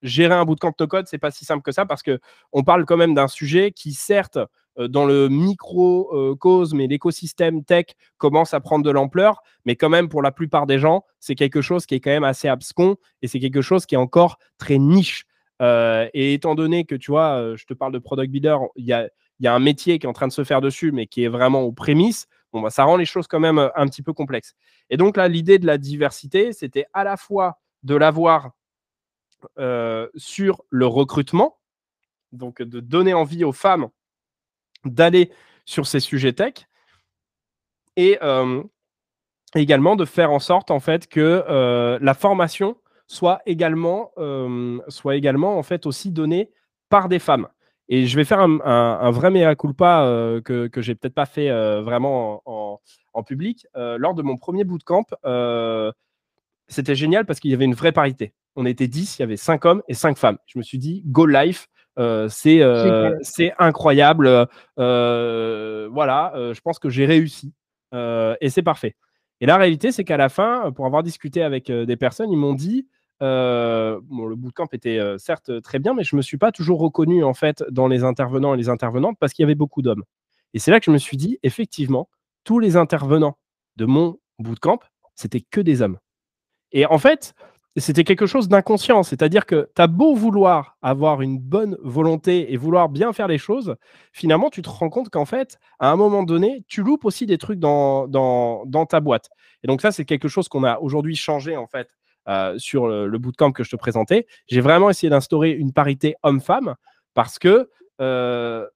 [0.06, 2.20] gérer un bootcamp no code, c'est pas si simple que ça parce que
[2.54, 4.40] on parle quand même d'un sujet qui, certes,
[4.78, 7.86] euh, dans le micro-cause, mais l'écosystème tech
[8.18, 11.62] commence à prendre de l'ampleur, mais quand même, pour la plupart des gens, c'est quelque
[11.62, 14.78] chose qui est quand même assez abscon et c'est quelque chose qui est encore très
[14.78, 15.26] niche.
[15.62, 18.86] Euh, et étant donné que, tu vois, euh, je te parle de product builder, il
[18.86, 19.08] y a,
[19.40, 21.30] y a, un métier qui est en train de se faire dessus, mais qui est
[21.30, 24.54] vraiment aux prémices, bon, bah, ça rend les choses quand même un petit peu complexes.
[24.90, 28.52] Et donc là, l'idée de la diversité, c'était à la fois de l'avoir
[29.58, 31.58] euh, sur le recrutement,
[32.32, 33.90] donc de donner envie aux femmes
[34.84, 35.32] d'aller
[35.66, 36.54] sur ces sujets tech,
[37.96, 38.62] et euh,
[39.56, 42.78] également de faire en sorte en fait que euh, la formation
[43.08, 44.12] soit également,
[44.88, 46.50] soit également en fait aussi donnée
[46.90, 47.48] par des femmes.
[47.88, 52.42] Et je vais faire un, vrai mea culpa que, que j'ai peut-être pas fait vraiment
[52.46, 52.82] en,
[53.14, 53.68] en public.
[53.76, 55.06] lors de mon premier bootcamp,
[56.68, 59.38] c'était génial parce qu'il y avait une vraie parité on était 10, il y avait
[59.38, 60.38] 5 hommes et 5 femmes.
[60.48, 61.68] Je me suis dit, go life,
[62.00, 64.48] euh, euh, c'est incroyable.
[64.80, 67.54] Euh, voilà, je pense que j'ai réussi
[67.94, 68.96] et c'est parfait.
[69.42, 72.54] Et la réalité, c'est qu'à la fin, pour avoir discuté avec des personnes, ils m'ont
[72.54, 72.88] dit,
[73.20, 77.24] bon, le bootcamp était certes très bien, mais je ne me suis pas toujours reconnu
[77.24, 80.04] en fait dans les intervenants et les intervenantes parce qu'il y avait beaucoup d'hommes.
[80.54, 82.10] Et c'est là que je me suis dit, effectivement,
[82.46, 83.38] tous les intervenants
[83.76, 84.80] de mon bootcamp,
[85.16, 85.98] c'était que des hommes.
[86.76, 87.34] Et en fait,
[87.78, 89.02] c'était quelque chose d'inconscient.
[89.02, 93.38] C'est-à-dire que tu as beau vouloir avoir une bonne volonté et vouloir bien faire les
[93.38, 93.76] choses,
[94.12, 97.38] finalement, tu te rends compte qu'en fait, à un moment donné, tu loupes aussi des
[97.38, 98.08] trucs dans,
[98.90, 99.30] ta boîte.
[99.64, 101.88] Et donc, ça, c'est quelque chose qu'on a aujourd'hui changé, en fait,
[102.28, 104.28] euh, sur le, bootcamp que je te présentais.
[104.48, 106.76] J'ai vraiment essayé d'instaurer une parité homme-femme
[107.16, 107.70] parce que.
[108.02, 108.68] Euh,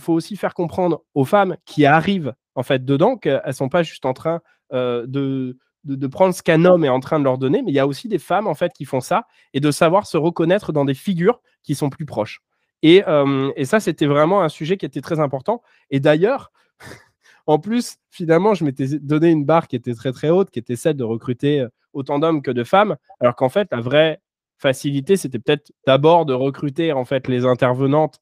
[0.00, 3.84] faut aussi faire comprendre aux femmes qui arrivent en fait dedans qu'elles ne sont pas
[3.84, 4.40] juste en train
[4.72, 7.74] euh, de, de, prendre ce qu'un homme est en train de leur donner, mais il
[7.74, 10.72] y a aussi des femmes en fait qui font ça et de savoir se reconnaître
[10.72, 12.42] dans des figures qui sont plus proches.
[12.82, 15.62] Et, euh, ça, c'était vraiment un sujet qui était très important.
[15.90, 16.52] Et d'ailleurs,
[17.46, 20.76] en plus, finalement, je m'étais donné une barre qui était très très haute, qui était
[20.76, 24.20] celle de recruter autant d'hommes que de femmes, alors qu'en fait, la vraie
[24.58, 28.20] facilité, c'était peut-être d'abord de recruter en fait les intervenantes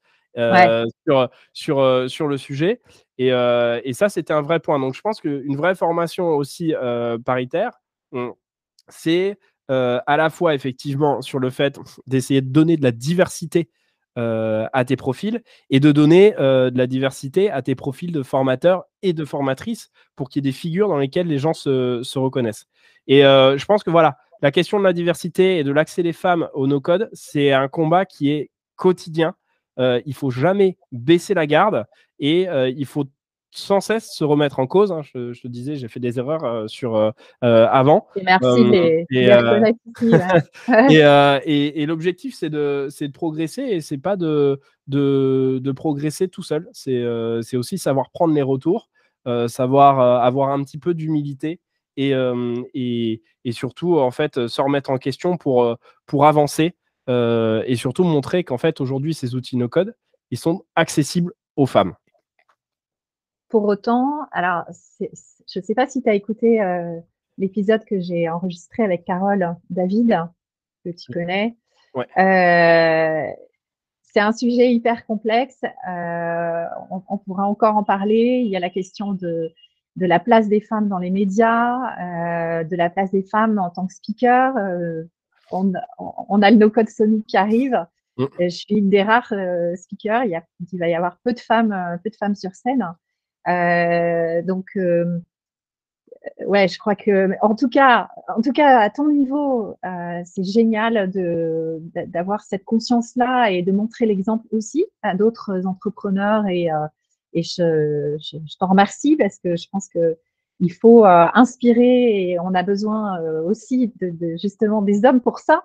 [1.06, 2.80] sur, sur, sur le sujet.
[3.22, 4.78] Et, et ça, c'était un vrai point.
[4.78, 6.72] Donc, je pense qu'une vraie formation aussi
[7.26, 7.72] paritaire,
[8.88, 9.36] c'est
[9.68, 13.68] à la fois effectivement sur le fait d'essayer de donner de la diversité
[14.16, 19.12] à tes profils et de donner de la diversité à tes profils de formateurs et
[19.12, 22.68] de formatrices pour qu'il y ait des figures dans lesquelles les gens se, se reconnaissent.
[23.06, 26.48] Et je pense que voilà, la question de la diversité et de l'accès des femmes
[26.54, 29.34] au no-code, c'est un combat qui est quotidien.
[29.76, 31.84] il il faut jamais baisser la garde
[32.20, 32.46] et
[32.76, 33.06] il faut
[33.52, 34.92] sans cesse se remettre en cause.
[34.92, 35.02] Hein.
[35.02, 37.10] Je, te disais, j'ai fait des erreurs euh, sur euh,
[37.42, 38.06] avant.
[38.16, 39.06] Et merci les,
[41.44, 46.68] et, l'objectif, c'est de, de progresser et c'est pas de, de, progresser tout seul.
[46.72, 48.88] C'est aussi savoir prendre les retours,
[49.48, 51.60] savoir avoir un petit peu d'humilité
[51.96, 52.12] et,
[52.74, 56.74] et, surtout en fait se remettre en question pour, pour avancer
[57.08, 59.96] et surtout montrer qu'en fait aujourd'hui ces outils no code
[60.30, 61.94] ils sont accessibles aux femmes.
[63.50, 64.64] Pour autant, alors,
[65.00, 67.00] je ne sais pas si tu as écouté euh,
[67.36, 70.28] l'épisode que j'ai enregistré avec Carole David,
[70.84, 71.56] que tu connais.
[71.96, 73.26] Euh,
[74.02, 75.60] c'est un sujet hyper complexe.
[75.88, 78.42] Euh, on, pourra encore en parler.
[78.44, 79.52] Il y a la question de,
[79.96, 83.88] de la place des femmes dans les médias, de la place des femmes en tant
[83.88, 84.54] que speaker.
[85.50, 87.84] On, on, a le no-code Sonic qui arrive.
[88.16, 88.26] Mm.
[88.38, 89.34] Je suis une des rares
[89.74, 90.22] speakers.
[90.22, 92.86] Il, y a, il, va y avoir peu de femmes, peu de femmes sur scène.
[93.48, 95.20] Euh, donc, euh,
[96.46, 100.44] ouais, je crois que, en tout cas, en tout cas, à ton niveau, euh, c'est
[100.44, 106.68] génial de d'avoir cette conscience-là et de montrer l'exemple aussi à d'autres entrepreneurs et
[107.32, 110.18] et je, je, t'en remercie parce que je pense que
[110.58, 115.64] il faut inspirer et on a besoin aussi de, de, justement des hommes pour ça.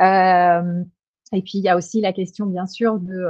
[0.00, 0.82] Euh,
[1.32, 3.24] et puis il y a aussi la question bien sûr de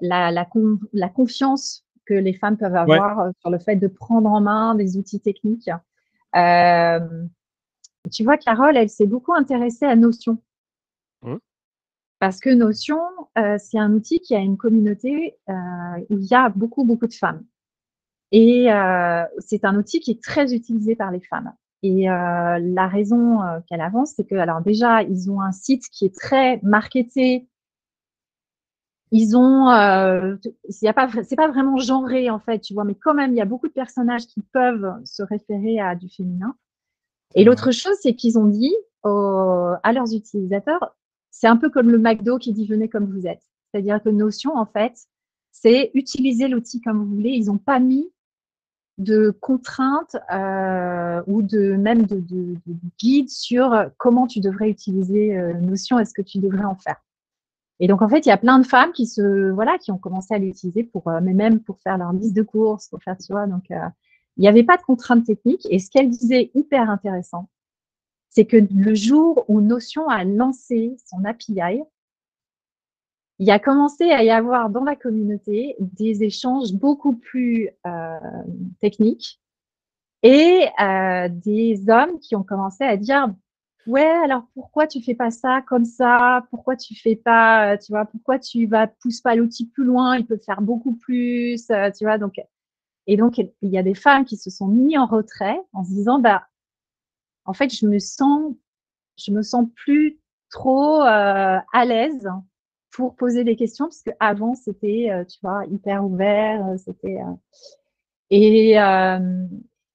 [0.00, 0.46] la, la,
[0.92, 4.74] la confiance que les femmes peuvent avoir euh, sur le fait de prendre en main
[4.74, 5.70] des outils techniques.
[6.36, 7.00] Euh,
[8.12, 10.38] tu vois, Carole, elle s'est beaucoup intéressée à Notion.
[11.22, 11.36] Mmh.
[12.18, 13.00] Parce que Notion,
[13.38, 17.14] euh, c'est un outil qui a une communauté où il y a beaucoup, beaucoup de
[17.14, 17.44] femmes.
[18.32, 18.66] Et
[19.38, 21.52] c'est un outil qui est très utilisé par les femmes.
[21.82, 23.38] Et la raison
[23.68, 27.46] qu'elle avance, c'est que, alors déjà, ils ont un site qui est très marketé
[29.10, 30.36] ils ont, euh,
[30.68, 33.68] c'est pas, vraiment genré en fait, tu vois, mais quand même, il y a beaucoup
[33.68, 36.56] de personnages qui peuvent se référer à du féminin.
[37.34, 38.74] Et l'autre chose, c'est qu'ils ont dit
[39.04, 40.96] à leurs utilisateurs,
[41.30, 43.42] c'est un peu comme le McDo qui dit venez comme vous êtes.
[43.70, 44.94] C'est-à-dire que Notion, en fait,
[45.50, 47.30] c'est utiliser l'outil comme vous voulez.
[47.30, 48.10] Ils n'ont pas mis
[48.98, 55.36] de contraintes euh, ou de même de, de, de, guide sur comment tu devrais utiliser
[55.36, 57.03] euh, Notion et ce que tu devrais en faire.
[57.84, 59.98] Et donc, en fait, il y a plein de femmes qui se, voilà, qui ont
[59.98, 63.18] commencé à l'utiliser pour, euh, mais même pour faire leur liste de courses, pour faire,
[63.18, 63.46] tu vois.
[63.46, 63.76] Donc, euh,
[64.38, 65.66] il n'y avait pas de contraintes techniques.
[65.68, 67.50] Et ce qu'elle disait hyper intéressant,
[68.30, 71.82] c'est que le jour où Notion a lancé son API,
[73.38, 78.18] il y a commencé à y avoir dans la communauté des échanges beaucoup plus euh,
[78.80, 79.42] techniques
[80.22, 80.68] et
[81.28, 83.28] des hommes qui ont commencé à dire
[83.86, 86.46] ouais, alors pourquoi tu fais pas ça comme ça?
[86.50, 90.16] Pourquoi tu fais pas, euh, tu vois, pourquoi tu vas pousses pas l'outil plus loin?
[90.16, 92.18] Il peut faire beaucoup plus, euh, tu vois.
[92.18, 92.40] Donc,
[93.06, 95.90] et donc il y a des femmes qui se sont mis en retrait en se
[95.90, 96.46] disant, bah,
[97.44, 98.54] en fait, je me sens,
[99.18, 100.18] je me sens plus
[100.50, 102.28] trop euh, à l'aise
[102.92, 107.18] pour poser des questions parce que avant c'était, tu vois, hyper ouvert, c'était
[108.30, 108.78] et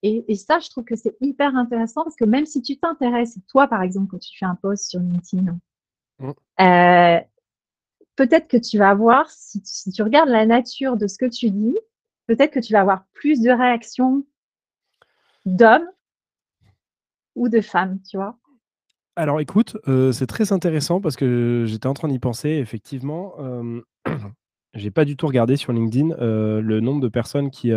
[0.02, 3.68] et, ça, je trouve que c'est hyper intéressant parce que même si tu t'intéresses, toi
[3.68, 5.58] par exemple, quand tu fais un post sur LinkedIn,
[6.20, 6.30] mmh.
[6.62, 7.20] euh,
[8.16, 11.78] peut-être que tu vas avoir, si, tu regardes la nature de ce que tu dis,
[12.28, 14.26] peut-être que tu vas avoir plus de réactions
[15.46, 15.88] d'hommes
[17.36, 18.38] ou de femmes, tu vois.
[19.16, 23.34] Alors écoute, euh, c'est très intéressant parce que j'étais en train d'y penser, effectivement.
[23.40, 23.82] Euh,
[24.74, 27.72] j'ai pas du tout regardé sur LinkedIn euh, le nombre de personnes qui,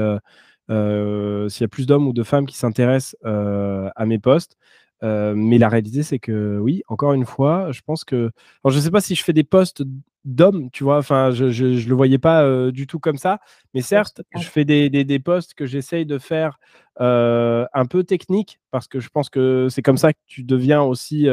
[0.69, 4.57] s'il y a plus d'hommes ou de femmes qui s'intéressent euh, à mes postes.
[5.03, 8.31] Euh, mais la réalité, c'est que oui, encore une fois, je pense que.
[8.65, 9.83] Alors, je ne sais pas si je fais des postes
[10.25, 13.41] d'hommes, tu vois, enfin, je ne le voyais pas du tout comme ça.
[13.75, 16.61] Mais certes, je fais des, des, des postes que j'essaye de faire
[17.01, 21.27] un peu techniques parce que je pense que c'est comme ça que tu deviens aussi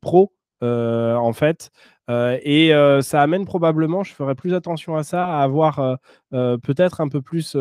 [0.00, 0.32] pro,
[0.62, 1.70] en fait.
[2.08, 2.70] et
[3.02, 5.98] ça amène probablement, je ferai plus attention à ça, à avoir
[6.30, 7.54] peut-être un peu plus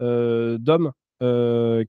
[0.00, 0.92] d'hommes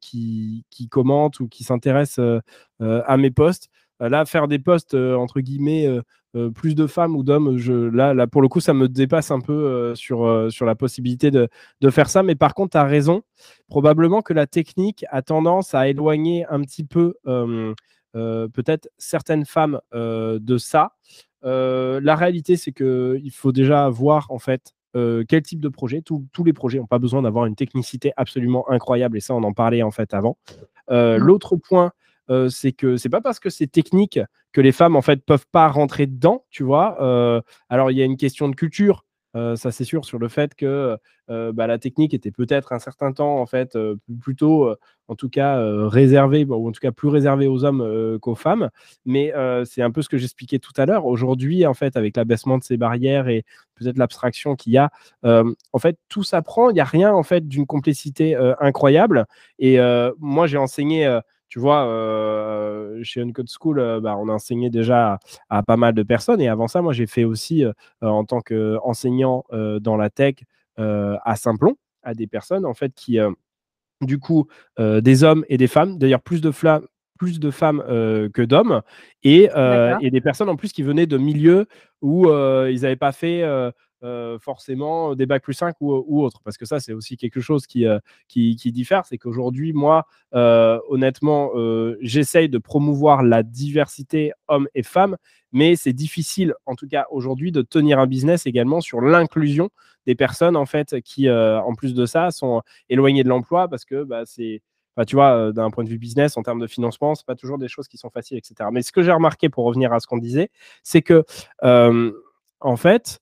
[0.02, 2.42] qui, qui, commentent ou qui s'intéressent
[2.80, 3.70] à mes posts.
[4.00, 5.88] là, faire des posts entre guillemets
[6.54, 7.58] plus de femmes ou d'hommes,
[7.92, 11.48] là, là, pour le coup, ça me dépasse un peu sur, sur la possibilité de,
[11.82, 12.24] de, faire ça.
[12.24, 13.24] Mais par contre, tu as raison.
[13.68, 17.16] Probablement que la technique a tendance à éloigner un petit peu
[18.14, 20.94] peut-être certaines femmes de ça.
[21.44, 26.02] la réalité, c'est qu'il faut déjà voir en fait quel type de projet?
[26.02, 29.54] tous les projets n'ont pas besoin d'avoir une technicité absolument incroyable, et ça, on en
[29.54, 30.38] parlait en fait avant.
[30.90, 31.16] Mmh.
[31.16, 31.92] L'autre point,
[32.50, 34.20] c'est que c'est pas parce que c'est technique
[34.52, 37.44] que les femmes en fait peuvent pas rentrer dedans, tu vois?
[37.70, 40.98] alors il y a une question de culture, ça c'est sûr sur le fait que
[41.28, 43.78] bah, la technique était peut-être un certain temps en fait
[44.22, 44.74] plutôt
[45.08, 48.70] en tout cas réservée ou en tout cas plus réservée aux hommes qu'aux femmes.
[49.06, 49.34] Mais
[49.66, 51.06] c'est un peu ce que j'expliquais tout à l'heure.
[51.06, 54.90] Aujourd'hui en fait avec l'abaissement de ces barrières et peut-être l'abstraction qu'il y a
[55.24, 56.72] en fait tout s'apprend.
[56.72, 59.26] Il n'y a rien en fait d'une complexité incroyable.
[59.60, 59.78] Et
[60.18, 61.20] moi j'ai enseigné
[61.50, 65.20] tu vois, euh, chez Uncode School, euh, bah, on a enseigné déjà
[65.50, 66.40] à, pas mal de personnes.
[66.42, 70.36] Et avant ça, moi, j'ai fait aussi, euh, en tant qu'enseignant dans la tech
[70.78, 73.18] à Saint-Plon, à des personnes, en fait, qui,
[74.02, 74.48] du coup,
[74.78, 76.52] des hommes et des femmes, d'ailleurs, plus de,
[77.18, 78.82] plus de femmes que d'hommes,
[79.24, 79.50] et,
[80.02, 81.68] et, des personnes en plus qui venaient de milieux
[82.02, 83.44] où ils n'avaient pas fait
[84.40, 86.42] forcément des bacs plus 5 ou, autre.
[86.44, 89.06] Parce que ça, c'est aussi quelque chose qui, euh, qui, diffère.
[89.06, 91.52] C'est qu'aujourd'hui, moi, euh, honnêtement,
[92.02, 95.18] j'essaye de promouvoir la diversité hommes et femmes,
[95.52, 99.70] mais c'est difficile, en tout cas aujourd'hui, de tenir un business également sur l'inclusion
[100.06, 104.04] des personnes, en fait, qui, en plus de ça, sont éloignées de l'emploi parce que
[104.04, 104.62] bah, c'est.
[105.08, 107.68] tu vois, d'un point de vue business, en termes de financement, c'est pas toujours des
[107.68, 108.70] choses qui sont faciles, etc.
[108.72, 110.50] Mais ce que j'ai remarqué, pour revenir à ce qu'on disait,
[110.84, 111.24] c'est que,
[111.62, 113.20] en fait,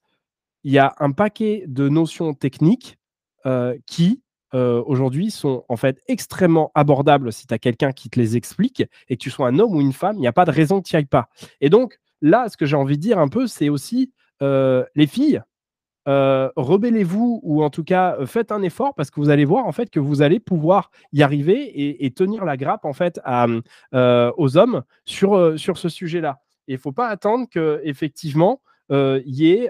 [0.67, 2.97] il y a un paquet de notions techniques
[3.45, 4.21] euh, qui,
[4.53, 8.83] euh, aujourd'hui, sont en fait extrêmement abordables si tu as quelqu'un qui te les explique
[9.07, 10.81] et que tu sois un homme ou une femme, il n'y a pas de raison
[10.81, 11.29] que tu n'y ailles pas.
[11.61, 14.11] Et donc, là, ce que j'ai envie de dire un peu, c'est aussi
[14.41, 15.41] euh, les filles,
[16.05, 19.89] rebellez-vous ou en tout cas faites un effort parce que vous allez voir en fait
[19.89, 23.19] que vous allez pouvoir y arriver et, tenir la grappe en fait
[23.93, 26.39] aux hommes sur, sur ce sujet-là.
[26.67, 29.69] Il ne faut pas attendre que effectivement il y ait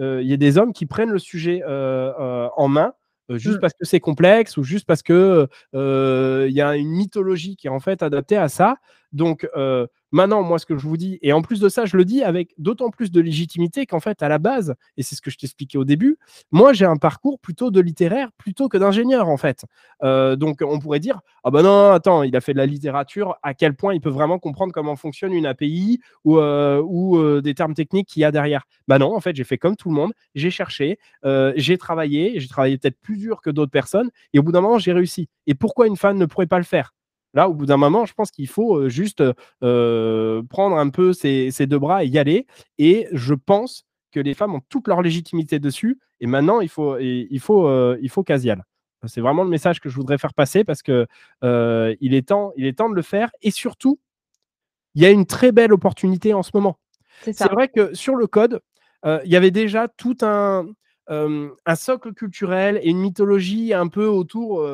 [0.00, 2.92] euh, il y a des hommes qui prennent le sujet euh, euh, en main
[3.30, 3.60] juste mmh.
[3.60, 7.70] parce que c'est complexe ou juste parce que il y a une mythologie qui est
[7.70, 8.76] en fait adaptée à ça.
[9.12, 9.46] Donc
[10.12, 12.22] Maintenant, moi, ce que je vous dis, et en plus de ça, je le dis
[12.22, 15.36] avec d'autant plus de légitimité qu'en fait, à la base, et c'est ce que je
[15.36, 16.16] t'expliquais au début,
[16.52, 19.64] moi, j'ai un parcours plutôt de littéraire plutôt que d'ingénieur, en fait.
[20.04, 23.36] Euh, donc, on pourrait dire, ah ben non, attends, il a fait de la littérature,
[23.42, 27.54] à quel point il peut vraiment comprendre comment fonctionne une API ou, euh, euh, des
[27.54, 28.64] termes techniques qu'il y a derrière.
[28.88, 30.98] Bah non, en fait, j'ai fait comme tout le monde, j'ai cherché,
[31.56, 34.78] j'ai travaillé, j'ai travaillé peut-être plus dur que d'autres personnes, et au bout d'un moment,
[34.78, 35.28] j'ai réussi.
[35.46, 36.95] Et pourquoi une femme ne pourrait pas le faire?
[37.36, 39.22] Là, au bout d'un moment, je pense qu'il faut juste
[39.60, 42.46] prendre un peu ses, deux bras et y aller.
[42.78, 46.00] Et je pense que les femmes ont toute leur légitimité dessus.
[46.20, 48.24] Et maintenant, il faut, il faut, il faut.
[49.06, 51.06] C'est vraiment le message que je voudrais faire passer parce que
[51.42, 53.30] il, est temps, il est temps de le faire.
[53.42, 54.00] Et surtout,
[54.94, 56.78] il y a une très belle opportunité en ce moment.
[57.20, 58.60] C'est vrai que sur le code,
[59.04, 60.66] il y avait déjà tout un,
[61.08, 64.66] un socle culturel et une mythologie un peu autour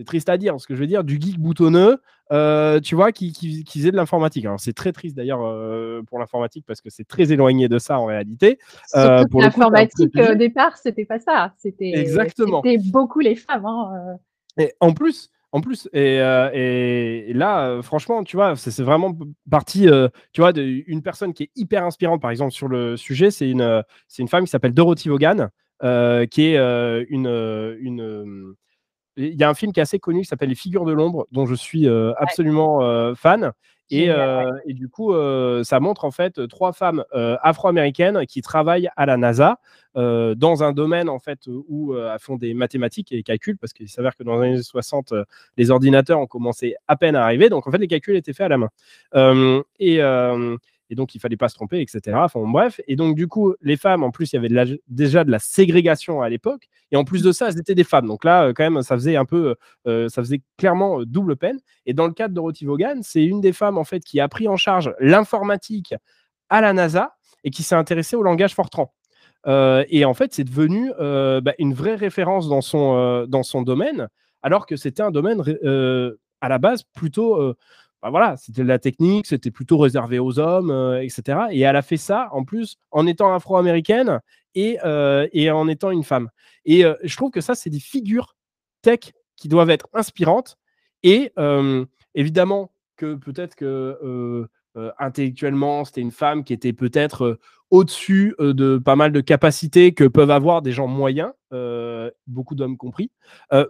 [0.00, 2.00] c'est triste à dire, ce que je veux dire, du geek boutonneux,
[2.32, 4.46] euh, tu vois, qui, qui, faisait de l'informatique.
[4.46, 7.98] Alors, c'est très triste d'ailleurs euh, pour l'informatique parce que c'est très éloigné de ça
[7.98, 8.58] en réalité.
[8.94, 11.52] Euh, pour l'informatique, au départ, c'était pas ça.
[11.58, 12.62] C'était Exactement.
[12.64, 13.66] C'était beaucoup les femmes.
[13.66, 14.16] Hein,
[14.56, 19.14] et en plus, en plus, et, et, là, franchement, tu vois, c'est vraiment
[19.50, 19.86] partie,
[20.32, 23.30] tu vois, d'une personne qui est hyper inspirante, par exemple, sur le sujet.
[23.30, 25.48] C'est une, c'est une femme qui s'appelle Dorothy Vaughan,
[26.30, 26.56] qui est
[27.10, 28.54] une, une
[29.16, 31.26] il y a un film qui est assez connu qui s'appelle Les Figures de l'ombre,
[31.32, 33.52] dont je suis euh, absolument euh, fan.
[33.92, 35.12] Et, euh, et, du coup,
[35.64, 39.58] ça montre en fait trois femmes afro-américaines qui travaillent à la NASA
[39.96, 43.88] dans un domaine en fait où elles font des mathématiques et des calculs, parce qu'il
[43.88, 45.12] s'avère que dans les années 60,
[45.56, 47.48] les ordinateurs ont commencé à peine à arriver.
[47.48, 49.62] Donc en fait, les calculs étaient faits à la main.
[49.80, 50.00] et,
[50.90, 52.18] et donc il fallait pas se tromper, etc.
[52.20, 55.30] Enfin bref, et donc du coup, les femmes, en plus, il y avait déjà de
[55.30, 58.08] la ségrégation à l'époque, et en plus de ça, elles étaient des femmes.
[58.08, 59.54] Donc là, euh, quand même, ça faisait un peu,
[59.86, 61.58] euh, ça faisait clairement euh, double peine.
[61.86, 64.28] Et dans le cadre de Dorothy Vaughan, c'est une des femmes en fait qui a
[64.28, 65.94] pris en charge l'informatique
[66.48, 67.14] à la NASA
[67.44, 68.92] et qui s'est intéressée au langage Fortran.
[69.46, 74.08] et en fait, c'est devenu bah, une vraie référence dans son, dans son domaine,
[74.42, 75.42] alors que c'était un domaine
[76.40, 77.54] à la base plutôt
[78.02, 80.70] bah voilà, c'était de la technique, c'était plutôt réservé aux hommes,
[81.02, 81.38] etc.
[81.50, 84.20] Et elle a fait ça en plus en étant afro-américaine
[84.54, 84.78] et,
[85.32, 86.30] et en étant une femme.
[86.64, 88.36] Et je trouve que ça, c'est des figures
[88.82, 90.58] tech qui doivent être inspirantes.
[91.02, 91.32] Et
[92.14, 94.48] évidemment que peut-être que
[94.98, 97.38] intellectuellement, c'était une femme qui était peut-être
[97.70, 101.32] au-dessus de pas mal de capacités que peuvent avoir des gens moyens,
[102.26, 103.10] beaucoup d'hommes compris.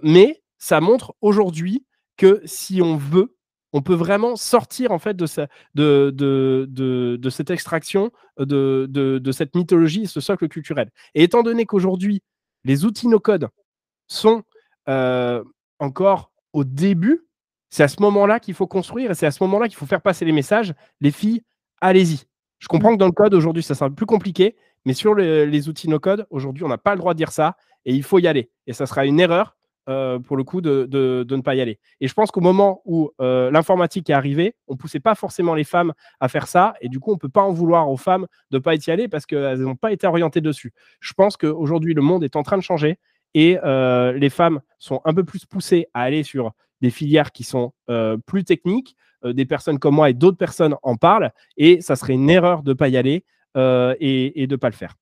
[0.03, 1.85] mais ça montre aujourd'hui
[2.16, 3.35] que si on veut,
[3.73, 5.27] on peut vraiment sortir en fait de,
[5.75, 6.11] de,
[6.68, 10.91] de, de, cette extraction, de, de, cette mythologie, ce socle culturel.
[11.14, 12.23] Et étant donné qu'aujourd'hui,
[12.64, 13.49] les outils no-code
[14.07, 14.43] sont
[15.79, 17.27] encore au début,
[17.71, 20.03] c'est à ce moment-là qu'il faut construire et c'est à ce moment-là qu'il faut faire
[20.03, 20.75] passer les messages.
[21.01, 21.43] Les filles,
[21.81, 22.25] allez-y.
[22.59, 25.89] Je comprends que dans le code, aujourd'hui, ça sera plus compliqué, mais sur les outils
[25.89, 28.51] no-code, aujourd'hui, on n'a pas le droit de dire ça et il faut y aller.
[28.66, 29.59] Et ça sera une erreur euh,
[30.24, 30.88] pour le coup de,
[31.28, 31.78] ne pas y aller.
[32.01, 35.55] Et je pense qu'au moment où euh, l'informatique est arrivée, on ne poussait pas forcément
[35.55, 37.97] les femmes à faire ça, et du coup, on ne peut pas en vouloir aux
[37.97, 40.72] femmes de ne pas y aller parce qu'elles n'ont pas été orientées dessus.
[41.01, 42.99] Je pense qu'aujourd'hui, le monde est en train de changer,
[43.34, 47.45] et euh, les femmes sont un peu plus poussées à aller sur des filières qui
[47.45, 47.72] sont
[48.26, 48.97] plus techniques.
[49.22, 52.70] des personnes comme moi et d'autres personnes en parlent, et ça serait une erreur de
[52.70, 53.24] ne pas y aller
[53.57, 54.95] et, et de ne pas le faire.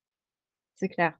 [0.75, 1.13] C'est clair.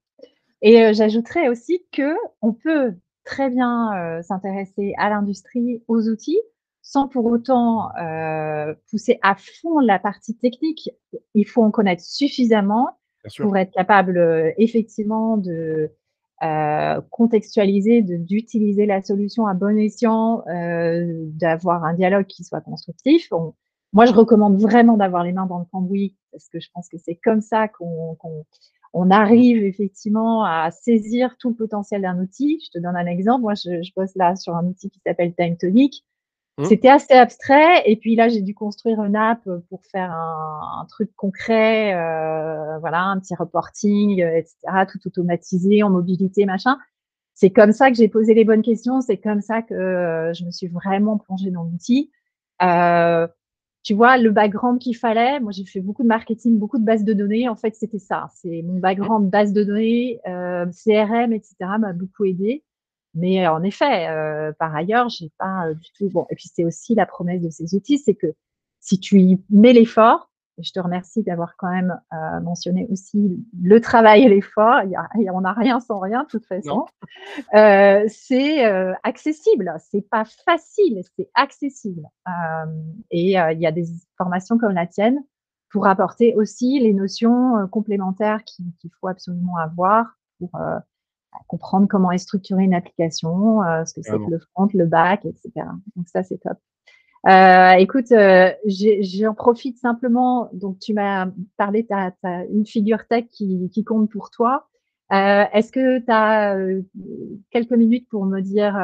[0.61, 2.95] Et j'ajouterais aussi que on peut
[3.29, 6.39] très bien euh, s'intéresser à l'industrie, aux outils,
[6.81, 10.89] sans pour autant euh, pousser à fond la partie technique.
[11.35, 12.97] Il faut en connaître suffisamment
[13.37, 15.91] pour être capable euh, effectivement de
[17.09, 23.29] contextualiser, d'utiliser la solution à bon escient, d'avoir un dialogue qui soit constructif.
[23.91, 26.97] moi, je recommande vraiment d'avoir les mains dans le cambouis parce que je pense que
[26.97, 28.15] c'est comme ça qu'on
[28.93, 32.59] on arrive effectivement à saisir tout le potentiel d'un outil.
[32.65, 33.41] Je te donne un exemple.
[33.41, 36.03] Moi, je, je bosse là sur un outil qui s'appelle Time Tonic.
[36.57, 36.65] Mmh.
[36.65, 37.83] C'était assez abstrait.
[37.85, 43.03] Et puis là, j'ai dû construire une app pour faire un, truc concret, euh, voilà,
[43.03, 44.55] un petit reporting, euh, etc.,
[44.91, 46.77] tout automatisé en mobilité, machin.
[47.39, 48.99] C'est comme ça que j'ai posé les bonnes questions.
[48.99, 52.11] C'est comme ça que euh, je me suis vraiment plongée dans l'outil.
[52.61, 53.27] Euh,
[53.89, 55.39] tu vois, le background qu'il fallait.
[55.39, 57.49] Moi, j'ai fait beaucoup de marketing, beaucoup de bases de données.
[57.49, 58.27] En fait, c'était ça.
[58.35, 61.55] C'est mon background base de données, euh, CRM, etc.
[61.79, 62.63] m'a beaucoup aidé.
[63.15, 66.07] Mais euh, en effet, euh, par ailleurs, j'ai pas euh, du tout.
[66.09, 68.27] Bon, et puis c'est aussi la promesse de ces outils, c'est que
[68.79, 70.28] si tu y mets l'effort,
[70.59, 74.81] et je te remercie d'avoir quand même euh, mentionné aussi le travail et l'effort.
[74.83, 76.85] Il on n'a rien sans rien, de toute façon.
[77.55, 79.73] Euh, c'est euh, accessible.
[79.79, 82.03] C'est pas facile, c'est accessible.
[82.27, 82.65] Euh,
[83.09, 83.85] et il y a des
[84.17, 85.23] formations comme la tienne
[85.71, 90.51] pour apporter aussi les notions complémentaires qu'il faut absolument avoir pour
[91.47, 95.51] comprendre comment est structurée une application, ce que c'est que le front, le back, etc.
[95.95, 96.57] Donc ça, c'est top.
[97.27, 100.49] Euh, écoute, euh, j'en profite simplement.
[100.53, 104.67] Donc, tu m'as parlé, tu as, une figure tech qui, compte pour toi.
[105.11, 106.55] Euh, Est-ce que tu as
[107.51, 108.75] quelques minutes pour me dire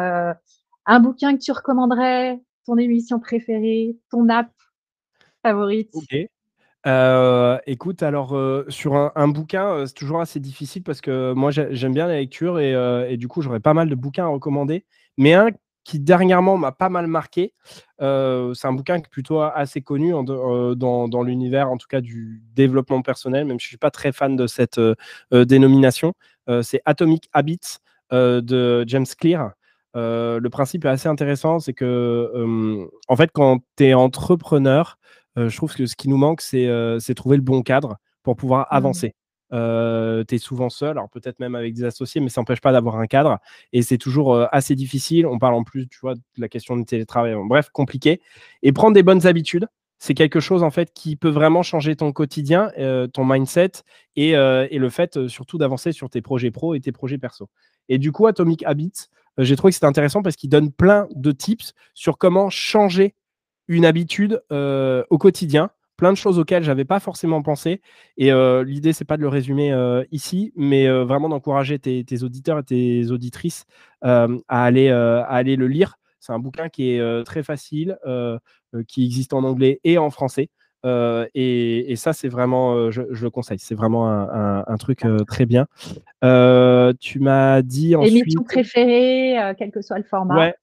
[0.86, 4.50] un bouquin que tu recommanderais, ton émission préférée, ton app
[5.42, 5.92] favorite?
[7.68, 12.08] Écoute, alors sur un, un bouquin, c'est toujours assez difficile parce que moi j'aime bien
[12.08, 12.74] la lecture et,
[13.10, 14.86] et du coup j'aurais pas mal de bouquins à recommander.
[15.18, 15.52] Mais un
[15.86, 17.54] qui dernièrement m'a pas mal marqué.
[18.02, 21.88] Euh, c'est un bouquin qui est plutôt assez connu euh, dans, dans l'univers, en tout
[21.88, 24.96] cas du développement personnel, même si je ne suis pas très fan de cette euh,
[25.32, 26.14] dénomination.
[26.64, 27.78] c'est Atomic Habits
[28.12, 29.52] de James Clear.
[29.94, 34.98] le principe est assez intéressant, c'est que, en fait, quand tu es entrepreneur,
[35.36, 38.76] je trouve que ce qui nous manque, c'est trouver le bon cadre pour pouvoir mmh.
[39.56, 42.74] Euh, tu es souvent seul, alors peut-être même avec des associés, mais ça n'empêche pas
[42.74, 43.40] d'avoir un cadre.
[43.72, 45.26] Et c'est toujours euh, assez difficile.
[45.26, 47.36] On parle en plus, tu vois, de la question du télétravail.
[47.48, 48.22] Bref, compliqué.
[48.64, 52.12] Et prendre des bonnes habitudes, c'est quelque chose en fait qui peut vraiment changer ton
[52.12, 53.72] quotidien, euh, ton mindset
[54.18, 57.50] et, et, le fait surtout d'avancer sur tes projets pro et tes projets perso.
[57.88, 61.32] Et du coup, Atomic Habits, j'ai trouvé que c'était intéressant parce qu'il donne plein de
[61.32, 63.16] tips sur comment changer
[63.68, 67.82] une habitude au quotidien plein de choses auxquelles j'avais pas forcément pensé.
[68.18, 72.24] Et euh, l'idée, c'est pas de le résumer euh, ici, mais euh, vraiment d'encourager tes,
[72.24, 73.66] auditeurs et tes auditrices
[74.02, 75.98] à, aller, à aller le lire.
[76.20, 77.98] C'est un bouquin qui est très facile,
[78.88, 80.50] qui existe en anglais et en français.
[80.84, 83.60] Et, ça, c'est vraiment, je, le conseille.
[83.60, 85.68] C'est vraiment un, truc très bien.
[87.00, 88.16] tu m'as dit ensuite.
[88.16, 90.38] Émission préférée, quel que soit le format.
[90.38, 90.56] Ouais,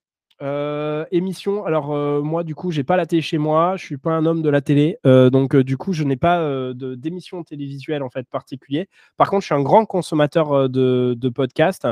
[0.42, 1.64] euh, émission.
[1.64, 3.76] Alors euh, moi, du coup, j'ai pas la télé chez moi.
[3.76, 6.72] Je suis pas un homme de la télé, euh, donc du coup, je n'ai pas
[6.74, 8.88] d'émission télévisuelle en fait particulier.
[9.16, 11.86] Par contre, je suis un grand consommateur de, podcasts.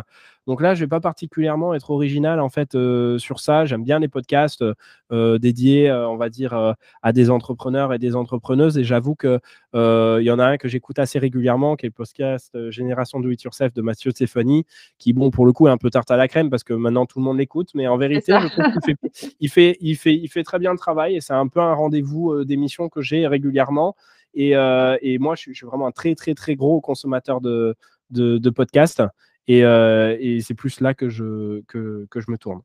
[0.47, 2.77] Donc là, je vais pas particulièrement être original en fait
[3.19, 3.67] sur ça.
[3.67, 4.65] J'aime bien les podcasts
[5.11, 8.79] dédiés, on va dire, à des entrepreneurs et des entrepreneuses.
[8.79, 9.39] Et j'avoue que
[9.75, 13.31] il y en a un que j'écoute assez régulièrement, qui est le podcast Génération Do
[13.31, 14.65] It Yourself de Mathieu Stéphanie,
[14.99, 17.07] qui bon pour le coup est un peu tarte à la crème parce que maintenant
[17.07, 20.15] tout le monde l'écoute, mais en vérité, je trouve qu'il fait, il fait, il fait,
[20.15, 23.27] il fait très bien le travail et c'est un peu un rendez-vous d'émission que j'ai
[23.27, 23.95] régulièrement.
[24.35, 27.75] Et, et moi, je suis, je suis, vraiment un très très très gros consommateur de,
[28.11, 29.03] de, de podcasts.
[29.51, 32.61] Euh, et, c'est plus là que je, que, que je me tourne.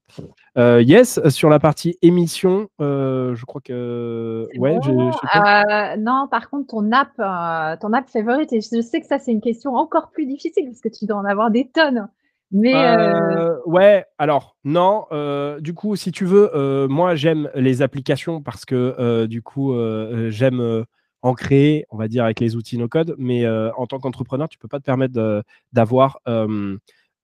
[0.58, 4.48] Euh, yes, sur la partie émission, euh, je crois que.
[4.58, 4.78] Ouais,
[5.98, 7.16] non, par contre, ton app,
[7.80, 10.82] ton app favorite, et je sais que ça, c'est une question encore plus difficile parce
[10.82, 12.08] que tu dois en avoir des tonnes.
[12.52, 12.74] Mais
[13.66, 15.06] ouais, alors non.
[15.60, 19.74] du coup, si tu veux, moi j'aime les applications parce que du coup
[20.30, 20.86] j'aime
[21.26, 23.16] en créer, on va dire, avec les outils no-code.
[23.18, 25.44] Mais euh, en tant qu'entrepreneur, tu ne peux pas te permettre
[25.74, 26.78] d'avoir euh,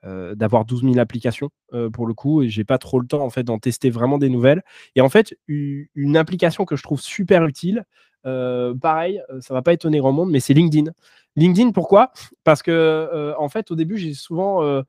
[0.03, 1.51] d'avoir 12 000 applications
[1.93, 2.41] pour le coup.
[2.41, 4.63] Et j'ai pas trop le temps en fait d'en tester vraiment des nouvelles.
[4.95, 7.85] Et en fait, une application que je trouve super utile,
[8.23, 10.91] pareil, ça va pas étonner grand monde, mais c'est LinkedIn.
[11.35, 12.11] LinkedIn, pourquoi?
[12.43, 14.83] Parce que en fait, au début, j'ai souvent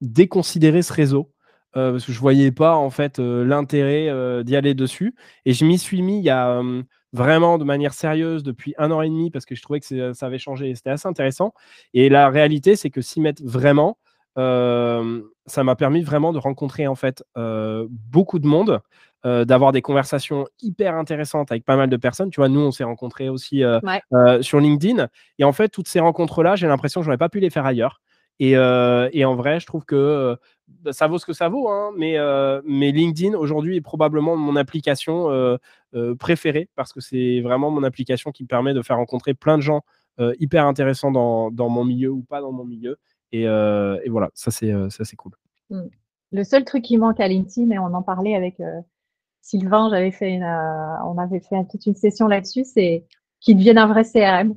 [0.00, 1.30] déconsidéré ce réseau.
[1.72, 5.14] Parce que je voyais pas en fait l'intérêt d'y aller dessus
[5.44, 6.60] et je m'y suis mis il y a
[7.12, 10.26] vraiment de manière sérieuse depuis un an et demi parce que je trouvais que ça
[10.26, 10.74] avait changé.
[10.74, 11.54] C'était assez intéressant.
[11.94, 13.98] Et la réalité, c'est que s'y mettre vraiment,
[14.38, 18.80] euh, ça m'a permis vraiment de rencontrer en fait euh, beaucoup de monde,
[19.26, 22.30] euh, d'avoir des conversations hyper intéressantes avec pas mal de personnes.
[22.30, 23.62] Tu vois, nous, on s'est rencontrés aussi
[24.40, 25.08] sur LinkedIn.
[25.38, 27.66] Et en fait, toutes ces rencontres-là, j'ai l'impression que je n'aurais pas pu les faire
[27.66, 28.00] ailleurs.
[28.40, 30.36] Et, et, en vrai, je trouve que
[30.90, 34.56] ça vaut ce que ça vaut, hein, mais, euh, mais LinkedIn aujourd'hui est probablement mon
[34.56, 35.56] application euh,
[35.94, 39.56] euh, préférée parce que c'est vraiment mon application qui me permet de faire rencontrer plein
[39.56, 39.82] de gens
[40.40, 42.98] hyper intéressants dans, dans, mon milieu ou pas dans mon milieu.
[43.30, 45.30] Et, et voilà, ça c'est cool.
[45.70, 45.82] Mmh.
[46.32, 48.56] Le seul truc qui manque à LinkedIn, et on en parlait avec
[49.40, 53.04] Sylvain, j'avais fait une, on avait fait toute une session là-dessus, c'est
[53.38, 54.56] qu'il devienne un vrai CRM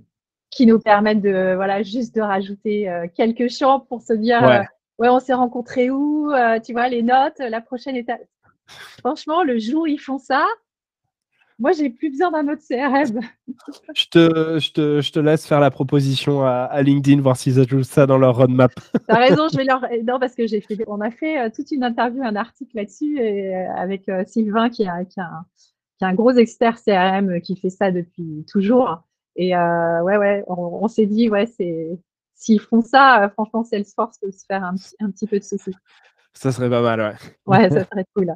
[0.50, 4.66] qui nous permette de voilà juste de rajouter quelques champs pour se dire ouais,
[5.10, 8.22] on s'est rencontrés où, euh, tu vois, les notes, la prochaine étape.
[9.00, 10.46] Franchement, le jour où ils font ça,
[11.60, 13.20] moi, j'ai plus besoin d'un autre CRM.
[13.96, 17.84] je, te, je, te, je te, laisse faire la proposition à, LinkedIn, voir s'ils ajoutent
[17.84, 18.72] ça dans leur roadmap.
[19.08, 19.82] T'as raison, je vais leur.
[20.04, 20.84] Non, parce que j'ai fait.
[20.88, 24.94] On a fait euh, toute une interview, un article là-dessus, euh, avec Sylvain, qui, a
[24.94, 25.20] un, qui,
[26.02, 29.04] un, gros expert CRM qui fait ça depuis toujours.
[29.36, 31.90] Et ouais, ouais, on, on s'est dit, ouais, c'est
[32.42, 34.76] s'ils font ça, euh, franchement, Salesforce peut se faire un,
[35.12, 35.76] petit peu de soucis.
[36.34, 37.16] Ça serait pas mal, ouais.
[37.46, 38.32] Ouais, ça serait cool.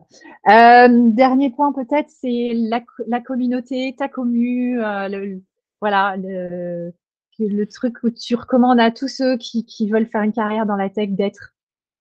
[0.48, 5.42] Euh, dernier point peut-être, c'est la, communauté, ta commu, euh, le,
[5.82, 6.94] voilà, le,
[7.40, 10.76] le, truc où tu recommandes à tous ceux qui, qui veulent faire une carrière dans
[10.76, 11.55] la tech d'être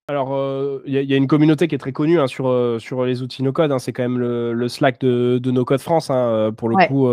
[0.07, 0.29] alors,
[0.85, 3.23] il euh, y, a une communauté qui est très connue hein, sur, euh, sur les
[3.23, 3.73] outils no-code.
[3.73, 3.79] Hein.
[3.79, 6.11] c'est quand même le, Slack de, de No Code France.
[6.11, 7.11] Hein, euh, pour le coup,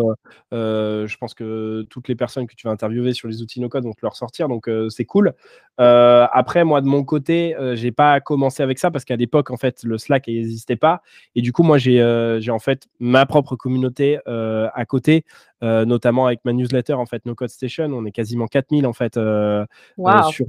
[0.52, 3.94] je pense que toutes les personnes que tu vas interviewer sur les outils no-code vont
[3.94, 4.50] te leur sortir.
[4.50, 5.34] Donc, c'est cool.
[5.78, 9.84] après, moi, de mon côté, j'ai pas commencé avec ça parce qu'à l'époque, en fait,
[9.84, 11.02] le Slack n'existait pas.
[11.36, 15.24] Et du coup, moi, j'ai en fait ma propre communauté à côté.
[15.62, 19.20] Notamment avec ma newsletter en fait No Code Station, on est quasiment 4000 en fait
[20.32, 20.48] sur,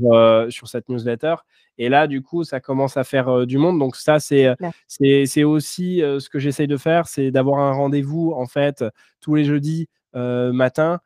[0.51, 1.35] sur cette newsletter.
[1.79, 3.79] Et là, du coup, ça commence à faire euh, du monde.
[3.79, 8.33] Donc ça, c'est euh, aussi euh, ce que j'essaye de faire, c'est d'avoir un rendez-vous
[8.37, 8.85] en fait
[9.21, 11.01] tous les jeudis matin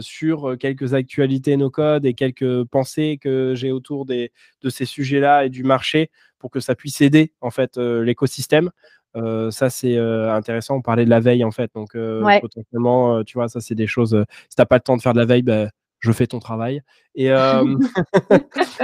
[0.00, 5.46] sur quelques actualités no code et quelques pensées que j'ai autour des, de ces sujets-là
[5.46, 8.70] et du marché pour que ça puisse aider en fait l'écosystème.
[9.14, 10.76] Ça c'est intéressant.
[10.76, 11.96] On parlait de la veille en fait, donc
[12.40, 14.24] potentiellement, tu vois, ça c'est des choses.
[14.48, 15.68] si t'as pas le temps de faire de la veille, bah,
[16.00, 16.82] je fais ton travail.
[17.14, 17.76] Et, euh,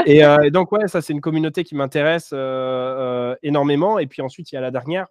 [0.07, 2.33] et, donc, ouais, ça, c'est une communauté qui m'intéresse
[3.43, 3.99] énormément.
[3.99, 5.07] Et puis ensuite, il y a la dernière,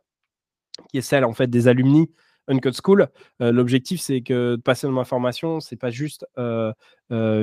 [0.89, 2.11] qui est celle, en fait, des alumni
[2.47, 3.07] Uncode School.
[3.39, 6.25] L'objectif, c'est que de passer dans ma formation, c'est pas juste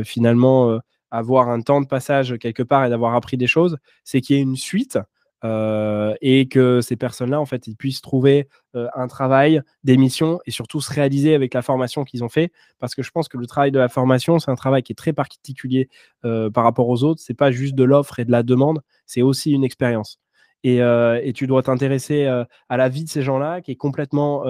[0.04, 0.78] finalement
[1.10, 4.38] avoir un temps de passage quelque part et d'avoir appris des choses, c'est qu'il y
[4.38, 4.98] ait une suite
[5.44, 10.38] euh, et que ces personnes-là, en fait, ils puissent trouver euh, un travail, des missions
[10.46, 12.52] et surtout se réaliser avec la formation qu'ils ont fait.
[12.78, 14.96] Parce que je pense que le travail de la formation, c'est un travail qui est
[14.96, 15.88] très particulier
[16.24, 17.20] euh, par rapport aux autres.
[17.24, 20.18] C'est pas juste de l'offre et de la demande, c'est aussi une expérience.
[20.62, 24.44] Et, et, tu dois t'intéresser à la vie de ces gens-là qui est complètement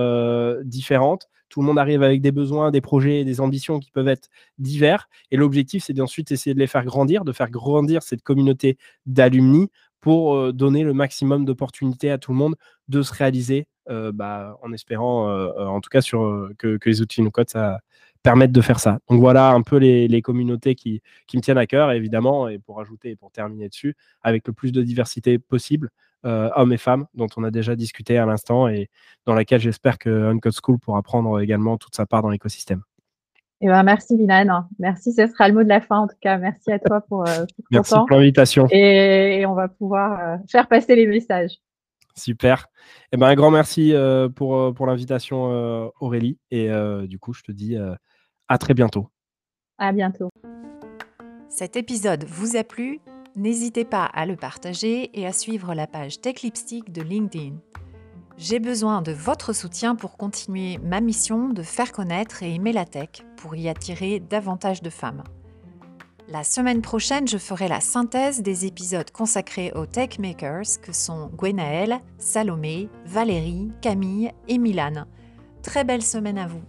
[0.65, 1.29] différente.
[1.49, 5.09] Tout le monde arrive avec des besoins, des projets, des ambitions qui peuvent être divers.
[5.31, 8.77] Et l'objectif, c'est d'ensuite essayer de les faire grandir, de faire grandir cette communauté
[9.07, 9.69] d'alumni
[10.01, 12.57] pour donner le maximum d'opportunités à tout le monde
[12.89, 17.81] de se réaliser, bah, en espérant, en tout cas, sur, que, les outils no-code, ça
[18.23, 18.99] permettent de faire ça.
[19.09, 21.03] Donc voilà un peu les, communautés qui,
[21.35, 24.73] me tiennent à cœur, évidemment, et pour ajouter et pour terminer dessus, avec le plus
[24.73, 25.91] de diversité possible,
[26.25, 28.89] hommes et femmes, dont on a déjà discuté à l'instant, et
[29.27, 32.83] dans laquelle j'espère que Uncode School pourra prendre également toute sa part dans l'écosystème.
[33.63, 34.65] Eh ben, merci Milan.
[34.79, 36.39] Merci, ce sera le mot de la fin en tout cas.
[36.39, 38.67] Merci à toi pour, euh, merci pour l'invitation.
[38.71, 41.59] Et, on va pouvoir euh, faire passer les messages.
[42.17, 42.67] Super.
[43.13, 43.95] Eh ben, un grand merci
[44.35, 46.39] pour, pour l'invitation Aurélie.
[46.51, 46.69] Et
[47.07, 47.77] du coup, je te dis
[48.49, 49.09] à très bientôt.
[49.79, 50.29] À bientôt.
[51.49, 53.01] Cet épisode vous a plu?
[53.37, 57.55] N'hésitez pas à le partager et à suivre la page Tech Lipstick de LinkedIn.
[58.43, 62.87] J'ai besoin de votre soutien pour continuer ma mission de faire connaître et aimer la
[62.87, 65.25] tech pour y attirer davantage de femmes.
[66.27, 71.31] La semaine prochaine, je ferai la synthèse des épisodes consacrés aux tech makers que sont
[71.37, 75.05] Gwenaël, Salomé, Valérie, Camille et Milan.
[75.63, 76.63] Très belle semaine à vous.